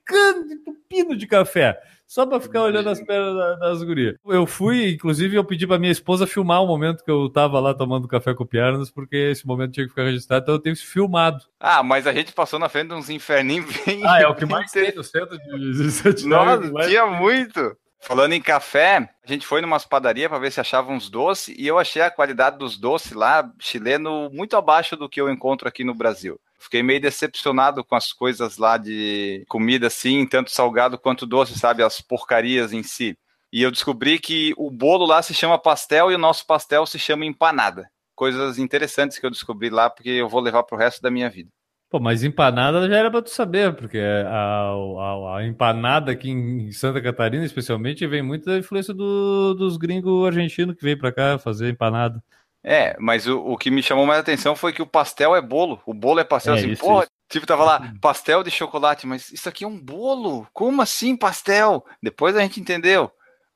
[0.06, 1.78] tocando, entupindo de café.
[2.06, 4.14] Só para ficar olhando as pernas da- das gurias.
[4.24, 7.74] Eu fui, inclusive, eu pedi para minha esposa filmar o momento que eu tava lá
[7.74, 10.86] tomando café com pernas, porque esse momento tinha que ficar registrado, então eu tenho isso
[10.86, 11.42] filmado.
[11.58, 14.02] Ah, mas a gente passou na frente de uns inferninhos bem.
[14.06, 16.28] Ah, é o que mais tem no centro de Santiago.
[16.70, 17.76] Nossa, tinha muito.
[18.00, 21.66] Falando em café, a gente foi numa padaria para ver se achava uns doces e
[21.66, 25.82] eu achei a qualidade dos doces lá chileno muito abaixo do que eu encontro aqui
[25.82, 26.38] no Brasil.
[26.58, 31.82] Fiquei meio decepcionado com as coisas lá de comida assim, tanto salgado quanto doce, sabe,
[31.82, 33.16] as porcarias em si.
[33.52, 36.98] E eu descobri que o bolo lá se chama pastel e o nosso pastel se
[36.98, 37.88] chama empanada.
[38.14, 41.50] Coisas interessantes que eu descobri lá porque eu vou levar pro resto da minha vida.
[41.88, 46.72] Pô, mas empanada já era pra tu saber, porque a, a- a empanada aqui em
[46.72, 51.38] Santa Catarina, especialmente, vem muito da influência do- dos gringos argentinos que veio pra cá
[51.38, 52.20] fazer empanada.
[52.68, 55.80] É, mas o, o que me chamou mais atenção foi que o pastel é bolo.
[55.86, 57.02] O bolo é pastel É, assim, isso, porra.
[57.04, 57.10] isso.
[57.30, 60.46] Tipo, tava lá, pastel de chocolate, mas isso aqui é um bolo.
[60.52, 61.84] Como assim pastel?
[62.02, 63.10] Depois a gente entendeu.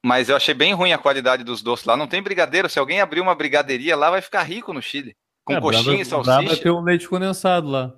[0.05, 1.97] Mas eu achei bem ruim a qualidade dos doces lá.
[1.97, 2.69] Não tem brigadeiro.
[2.69, 5.15] Se alguém abrir uma brigadeiria lá, vai ficar rico no Chile.
[5.45, 6.63] Com É, coxinha e pra- Dá pra salsicha.
[6.63, 7.93] ter um leite condensado lá.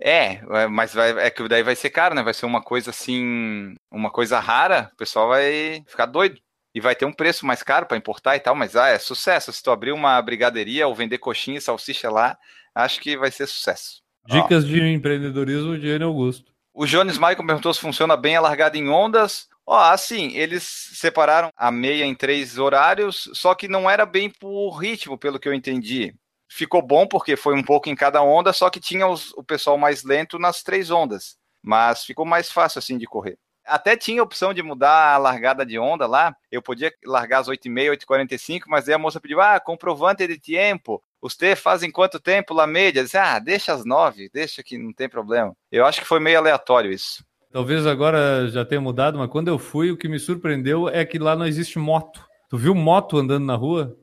[0.00, 2.22] É, é, mas vai, é que daí vai ser caro, né?
[2.22, 4.90] Vai ser uma coisa assim, uma coisa rara.
[4.92, 6.38] O pessoal vai ficar doido.
[6.74, 9.52] E vai ter um preço mais caro para importar e tal, mas ah, é sucesso.
[9.52, 12.38] Se tu abrir uma brigadeiria ou vender coxinha e salsicha lá,
[12.74, 14.02] acho que vai ser sucesso.
[14.30, 16.04] Ó, Dicas de empreendedorismo de N.
[16.04, 16.52] Augusto.
[16.74, 19.48] o Jones Michael perguntou se funciona bem a largada em ondas.
[19.66, 20.62] Ó, assim, eles
[20.94, 25.48] separaram a meia em três horários, só que não era bem por ritmo, pelo que
[25.48, 26.14] eu entendi.
[26.50, 29.76] Ficou bom porque foi um pouco em cada onda, só que tinha os- o pessoal
[29.76, 31.36] mais lento nas três ondas.
[31.62, 33.36] Mas ficou mais fácil assim de correr.
[33.68, 36.34] Até tinha a opção de mudar a largada de onda lá.
[36.50, 41.02] Eu podia largar às 8h30, 8h45, mas aí a moça pediu: ah, comprovante de tempo.
[41.20, 43.00] Você fazem quanto tempo lá média?
[43.00, 45.52] Eu disse, ah, deixa às 9, deixa que não tem problema.
[45.70, 47.24] Eu acho que foi meio aleatório isso.
[47.50, 51.18] Talvez agora já tenha mudado, mas quando eu fui, o que me surpreendeu é que
[51.18, 52.24] lá não existe moto.
[52.48, 53.96] Tu viu moto andando na rua?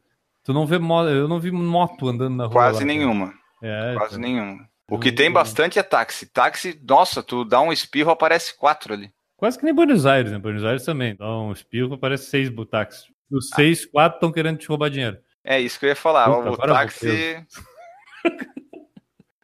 [0.44, 2.54] Tu não vê moto, eu não vi moto andando na rua.
[2.54, 3.34] Quase lá, nenhuma.
[3.62, 4.30] É, Quase então.
[4.30, 4.68] nenhuma.
[4.90, 6.28] O que tem bastante é táxi.
[6.28, 9.12] Táxi, nossa, tu dá um espirro, aparece quatro ali.
[9.38, 10.38] Quase que nem Buenos Aires, né?
[10.38, 11.16] Buenos Aires também.
[11.16, 13.08] Dá um espirro, parece seis táxis.
[13.30, 15.18] Dos seis, quatro estão querendo te roubar dinheiro.
[15.44, 16.26] É isso que eu ia falar.
[16.26, 17.46] Puta, o táxi.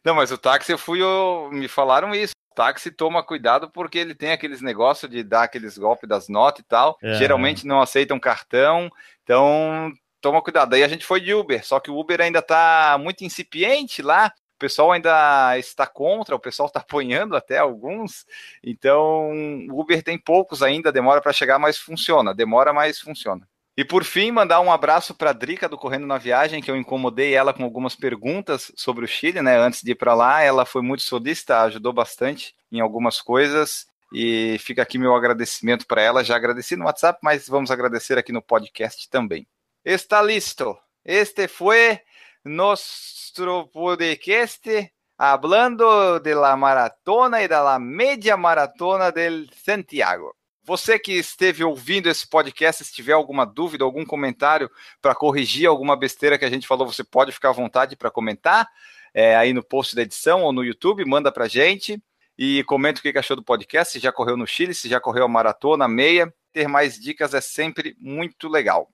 [0.03, 1.01] Não, mas o táxi eu fui.
[1.01, 1.49] Eu...
[1.51, 2.33] Me falaram isso.
[2.51, 6.61] O táxi toma cuidado porque ele tem aqueles negócios de dar aqueles golpes das notas
[6.61, 6.97] e tal.
[7.01, 7.13] É.
[7.15, 8.89] Geralmente não aceitam cartão.
[9.23, 10.69] Então, toma cuidado.
[10.69, 11.65] Daí a gente foi de Uber.
[11.65, 14.33] Só que o Uber ainda tá muito incipiente lá.
[14.61, 18.27] Pessoal ainda está contra, o pessoal está apoiando até alguns.
[18.63, 19.31] Então,
[19.71, 22.31] o Uber tem poucos ainda, demora para chegar, mas funciona.
[22.31, 23.49] Demora, mas funciona.
[23.75, 26.77] E por fim, mandar um abraço para a Drica do Correndo na Viagem, que eu
[26.77, 29.57] incomodei ela com algumas perguntas sobre o Chile, né?
[29.57, 33.87] Antes de ir para lá, ela foi muito solista, ajudou bastante em algumas coisas.
[34.13, 36.23] E fica aqui meu agradecimento para ela.
[36.23, 39.47] Já agradeci no WhatsApp, mas vamos agradecer aqui no podcast também.
[39.83, 40.77] Está listo.
[41.03, 41.99] Este foi
[42.43, 50.35] nosso podcast hablando de la maratona y de la media maratona del Santiago.
[50.63, 54.69] Você que esteve ouvindo esse podcast, se tiver alguma dúvida, algum comentário
[55.01, 58.67] para corrigir alguma besteira que a gente falou, você pode ficar à vontade para comentar
[59.13, 62.01] é, aí no post da edição ou no YouTube, manda para gente
[62.37, 65.25] e comenta o que achou do podcast, se já correu no Chile, se já correu
[65.25, 66.33] a maratona, meia.
[66.51, 68.89] Ter mais dicas é sempre muito legal.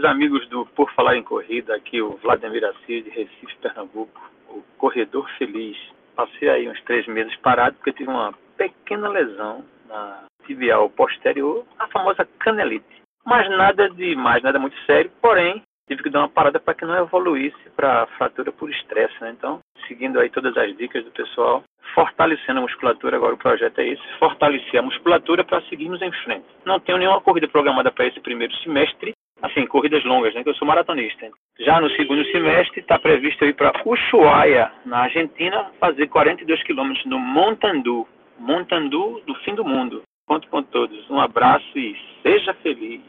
[0.00, 4.62] Os amigos do Por Falar em Corrida, aqui o Vladimir Assis de Recife, Pernambuco, o
[4.78, 5.76] Corredor Feliz.
[6.16, 11.86] Passei aí uns três meses parado porque tive uma pequena lesão na tibial posterior, a
[11.88, 13.02] famosa canelite.
[13.26, 16.86] Mas nada de mais, nada muito sério, porém tive que dar uma parada para que
[16.86, 19.34] não evoluísse para fratura por estresse, né?
[19.36, 21.62] Então, seguindo aí todas as dicas do pessoal,
[21.94, 26.46] fortalecendo a musculatura, agora o projeto é esse, fortalecer a musculatura para seguirmos em frente.
[26.64, 29.12] Não tenho nenhuma corrida programada para esse primeiro semestre,
[29.42, 31.30] assim, corridas longas, né, que eu sou maratonista.
[31.58, 37.18] Já no segundo semestre está previsto ir para Ushuaia, na Argentina, fazer 42 quilômetros no
[37.18, 38.06] Montandu,
[38.38, 40.02] Montandu do fim do mundo.
[40.26, 41.10] Conto com todos.
[41.10, 43.02] Um abraço e seja feliz.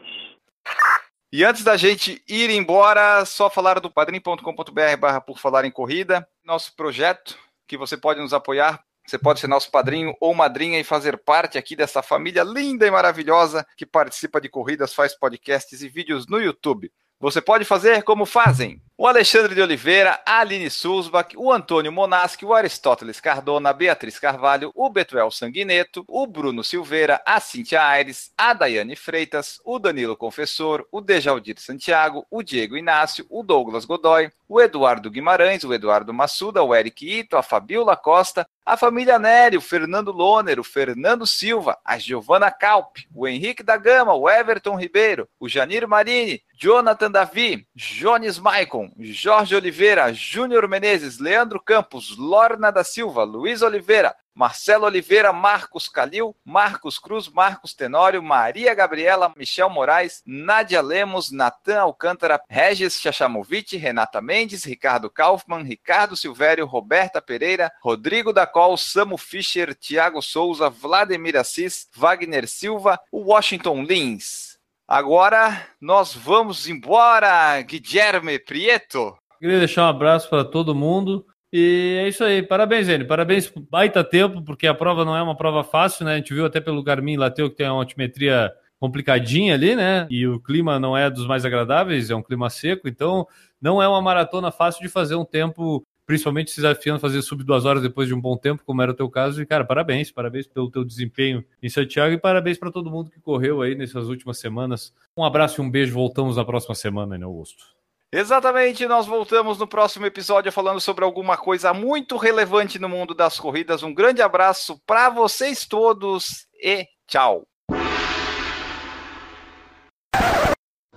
[1.32, 6.26] E antes da gente ir embora, só falar do padrim.com.br barra por falar em corrida,
[6.44, 8.82] nosso projeto que você pode nos apoiar.
[9.06, 12.90] Você pode ser nosso padrinho ou madrinha e fazer parte aqui dessa família linda e
[12.90, 16.90] maravilhosa que participa de corridas, faz podcasts e vídeos no YouTube.
[17.18, 22.44] Você pode fazer como fazem o Alexandre de Oliveira, a Aline Sulzbach, o Antônio Monaschi,
[22.44, 28.30] o Aristóteles Cardona, a Beatriz Carvalho, o Betuel Sanguineto, o Bruno Silveira, a Cintia Aires,
[28.38, 34.30] a Daiane Freitas, o Danilo Confessor, o Dejaldir Santiago, o Diego Inácio, o Douglas Godoy,
[34.48, 39.56] o Eduardo Guimarães, o Eduardo Massuda, o Eric Ito, a Fabiola Costa, a família Nery,
[39.56, 44.76] o Fernando Loner, o Fernando Silva, a Giovana Calp, o Henrique da Gama, o Everton
[44.76, 52.70] Ribeiro, o Janir Marini, Jonathan Davi, Jones Maicon, Jorge Oliveira, Júnior Menezes, Leandro Campos, Lorna
[52.70, 59.68] da Silva, Luiz Oliveira, Marcelo Oliveira, Marcos Calil, Marcos Cruz, Marcos Tenório, Maria Gabriela, Michel
[59.70, 67.72] Moraes, Nádia Lemos, Natan Alcântara, Regis Chachamovic, Renata Mendes, Ricardo Kaufmann, Ricardo Silvério, Roberta Pereira,
[67.84, 74.51] Rodrigo da Col, Samu Fischer, Tiago Souza, Vladimir Assis, Wagner Silva, Washington Lins.
[74.92, 79.16] Agora nós vamos embora, Guilherme Prieto.
[79.40, 81.24] Queria deixar um abraço para todo mundo.
[81.50, 82.42] E é isso aí.
[82.42, 83.02] Parabéns, Zene.
[83.02, 86.12] Parabéns baita tempo, porque a prova não é uma prova fácil, né?
[86.12, 90.06] A gente viu até pelo Garmin Lateu que tem uma altimetria complicadinha ali, né?
[90.10, 93.26] E o clima não é dos mais agradáveis, é um clima seco, então
[93.62, 95.82] não é uma maratona fácil de fazer um tempo
[96.12, 98.92] principalmente se desafiando a fazer sub duas horas depois de um bom tempo, como era
[98.92, 99.40] o teu caso.
[99.40, 103.18] E, cara, parabéns, parabéns pelo teu desempenho em Santiago e parabéns para todo mundo que
[103.18, 104.92] correu aí nessas últimas semanas.
[105.16, 105.94] Um abraço e um beijo.
[105.94, 107.64] Voltamos na próxima semana, em Augusto.
[108.12, 113.40] Exatamente, nós voltamos no próximo episódio falando sobre alguma coisa muito relevante no mundo das
[113.40, 113.82] corridas.
[113.82, 117.46] Um grande abraço para vocês todos e tchau.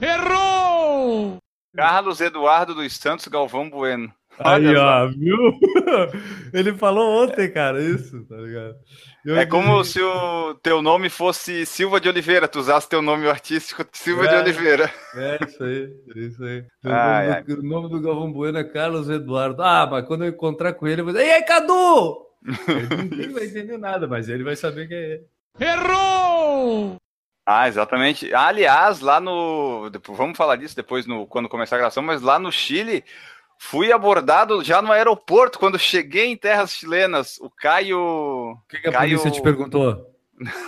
[0.02, 1.38] Errou!
[1.74, 4.14] Carlos Eduardo dos Santos Galvão Bueno.
[4.40, 5.38] Aí, ó, viu?
[6.54, 8.76] Ele falou ontem, cara, isso, tá ligado?
[9.26, 13.28] Eu é como se o teu nome fosse Silva de Oliveira, tu usasse teu nome
[13.28, 14.92] artístico Silva é, de Oliveira.
[15.16, 16.66] É isso aí, é isso aí.
[16.84, 19.64] Ai, o, nome do, o, nome do, Galvão Bueno é Carlos Eduardo.
[19.64, 22.26] Ah, mas quando eu encontrar com ele, eu vou dizer, e aí, Cadu?
[23.10, 25.26] Ninguém vai entender nada, mas ele vai saber quem é ele.
[25.60, 26.98] Errou!
[27.48, 28.34] Ah, exatamente.
[28.34, 29.90] Aliás, lá no.
[30.10, 33.04] Vamos falar disso depois no, quando começar a gravação, mas lá no Chile
[33.70, 37.40] Fui abordado já no aeroporto quando cheguei em terras chilenas.
[37.42, 38.00] O Caio.
[38.00, 39.18] O que, que a Caio...
[39.18, 40.06] polícia te perguntou?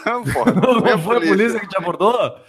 [0.04, 0.46] Não, pô.
[0.46, 1.34] Não foi, a, foi polícia.
[1.34, 2.40] a polícia que te abordou?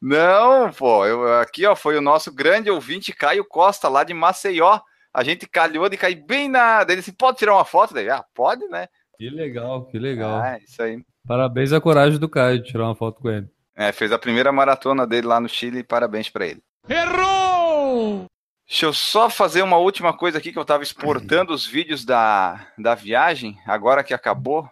[0.00, 1.06] Não, pô.
[1.06, 4.78] Eu, aqui, ó, foi o nosso grande ouvinte Caio Costa, lá de Maceió.
[5.12, 6.82] A gente calhou de cair bem na.
[6.82, 7.94] Ele disse: pode tirar uma foto?
[7.94, 8.88] Daí, ah, pode, né?
[9.16, 10.42] Que legal, que legal.
[10.42, 11.02] Ah, isso aí.
[11.26, 13.48] Parabéns à coragem do Caio de tirar uma foto com ele.
[13.74, 15.82] É, fez a primeira maratona dele lá no Chile.
[15.82, 16.62] Parabéns para ele.
[16.88, 17.37] Errou!
[18.68, 22.66] Deixa eu só fazer uma última coisa aqui que eu estava exportando os vídeos da,
[22.76, 24.68] da viagem, agora que acabou.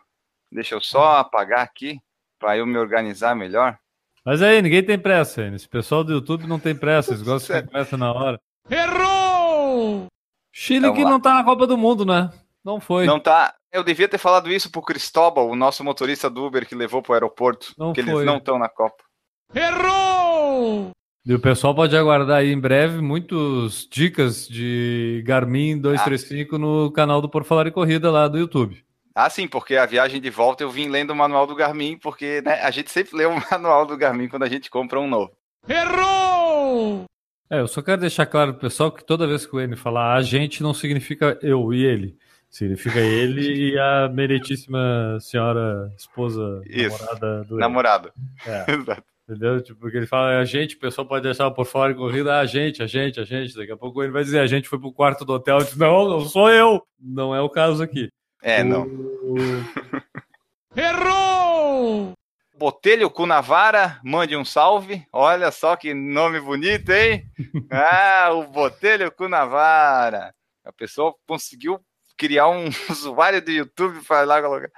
[0.52, 1.98] Deixa eu só apagar aqui
[2.38, 3.78] para eu me organizar melhor.
[4.22, 5.42] Mas aí, ninguém tem pressa.
[5.42, 5.54] Hein?
[5.54, 8.38] Esse pessoal do YouTube não tem pressa, eles gostam de pressa na hora.
[8.68, 10.06] Errou!
[10.52, 12.30] Chile então, que não tá na Copa do Mundo, né?
[12.62, 13.06] Não foi.
[13.06, 13.54] Não tá.
[13.72, 17.14] Eu devia ter falado isso pro Cristóbal, o nosso motorista do Uber que levou pro
[17.14, 18.12] aeroporto, não que foi.
[18.12, 19.02] eles não estão na Copa.
[19.54, 20.25] Errou!
[21.26, 26.58] E o pessoal pode aguardar aí em breve muitas dicas de Garmin 235 ah.
[26.60, 28.80] no canal do Por Falar em Corrida lá do YouTube.
[29.12, 32.40] Ah, sim, porque a viagem de volta eu vim lendo o manual do Garmin, porque
[32.42, 35.32] né, a gente sempre lê o manual do Garmin quando a gente compra um novo.
[35.68, 37.06] Errou!
[37.50, 40.14] É, eu só quero deixar claro pro pessoal que toda vez que o N falar
[40.14, 42.16] a gente não significa eu e ele.
[42.48, 46.96] Significa ele e a meritíssima senhora esposa Isso.
[46.96, 48.12] namorada do Namorado.
[48.46, 49.15] É, Exato.
[49.28, 49.60] Entendeu?
[49.62, 52.40] Tipo, porque ele fala a gente, o pessoal pode deixar por fora em corrida, "Ah,
[52.40, 53.56] a gente, a gente, a gente.
[53.56, 55.58] Daqui a pouco ele vai dizer, a gente foi pro quarto do hotel.
[55.58, 56.82] Eu disse, não, não sou eu.
[56.98, 58.08] Não é o caso aqui.
[58.42, 58.86] É, não.
[60.76, 62.12] Errou!
[62.58, 65.04] Botelho Cunavara, mande um salve.
[65.12, 67.24] Olha só que nome bonito, hein?
[67.70, 70.32] Ah, o Botelho Cunavara.
[70.64, 71.78] A pessoa conseguiu
[72.16, 74.70] criar um usuário do YouTube para lá colocar.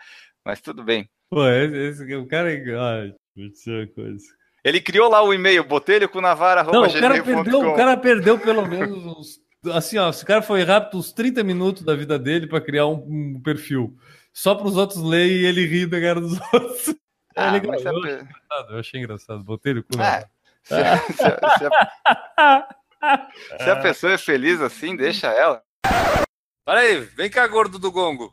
[0.44, 1.08] Mas tudo bem.
[1.30, 2.48] Pô, esse, esse- o cara.
[2.50, 4.24] Ai, dizer uma coisa.
[4.68, 5.64] Ele criou lá o e-mail
[6.72, 9.40] Não, o cara, perdeu, o cara perdeu pelo menos uns.
[9.74, 13.04] Assim, ó, esse cara foi rápido uns 30 minutos da vida dele pra criar um,
[13.36, 13.96] um perfil.
[14.32, 16.88] Só para os outros lerem e ele rir da cara dos outros.
[17.34, 19.44] É Ah, mas se a eu, achei engraçado, eu achei engraçado.
[19.44, 20.28] Botei ele com É,
[20.62, 20.74] se,
[21.14, 22.68] se a- se a-
[23.58, 25.62] se a pessoa é feliz assim, deixa ela.
[26.64, 28.32] Para aí, vem cá, gordo do gongo.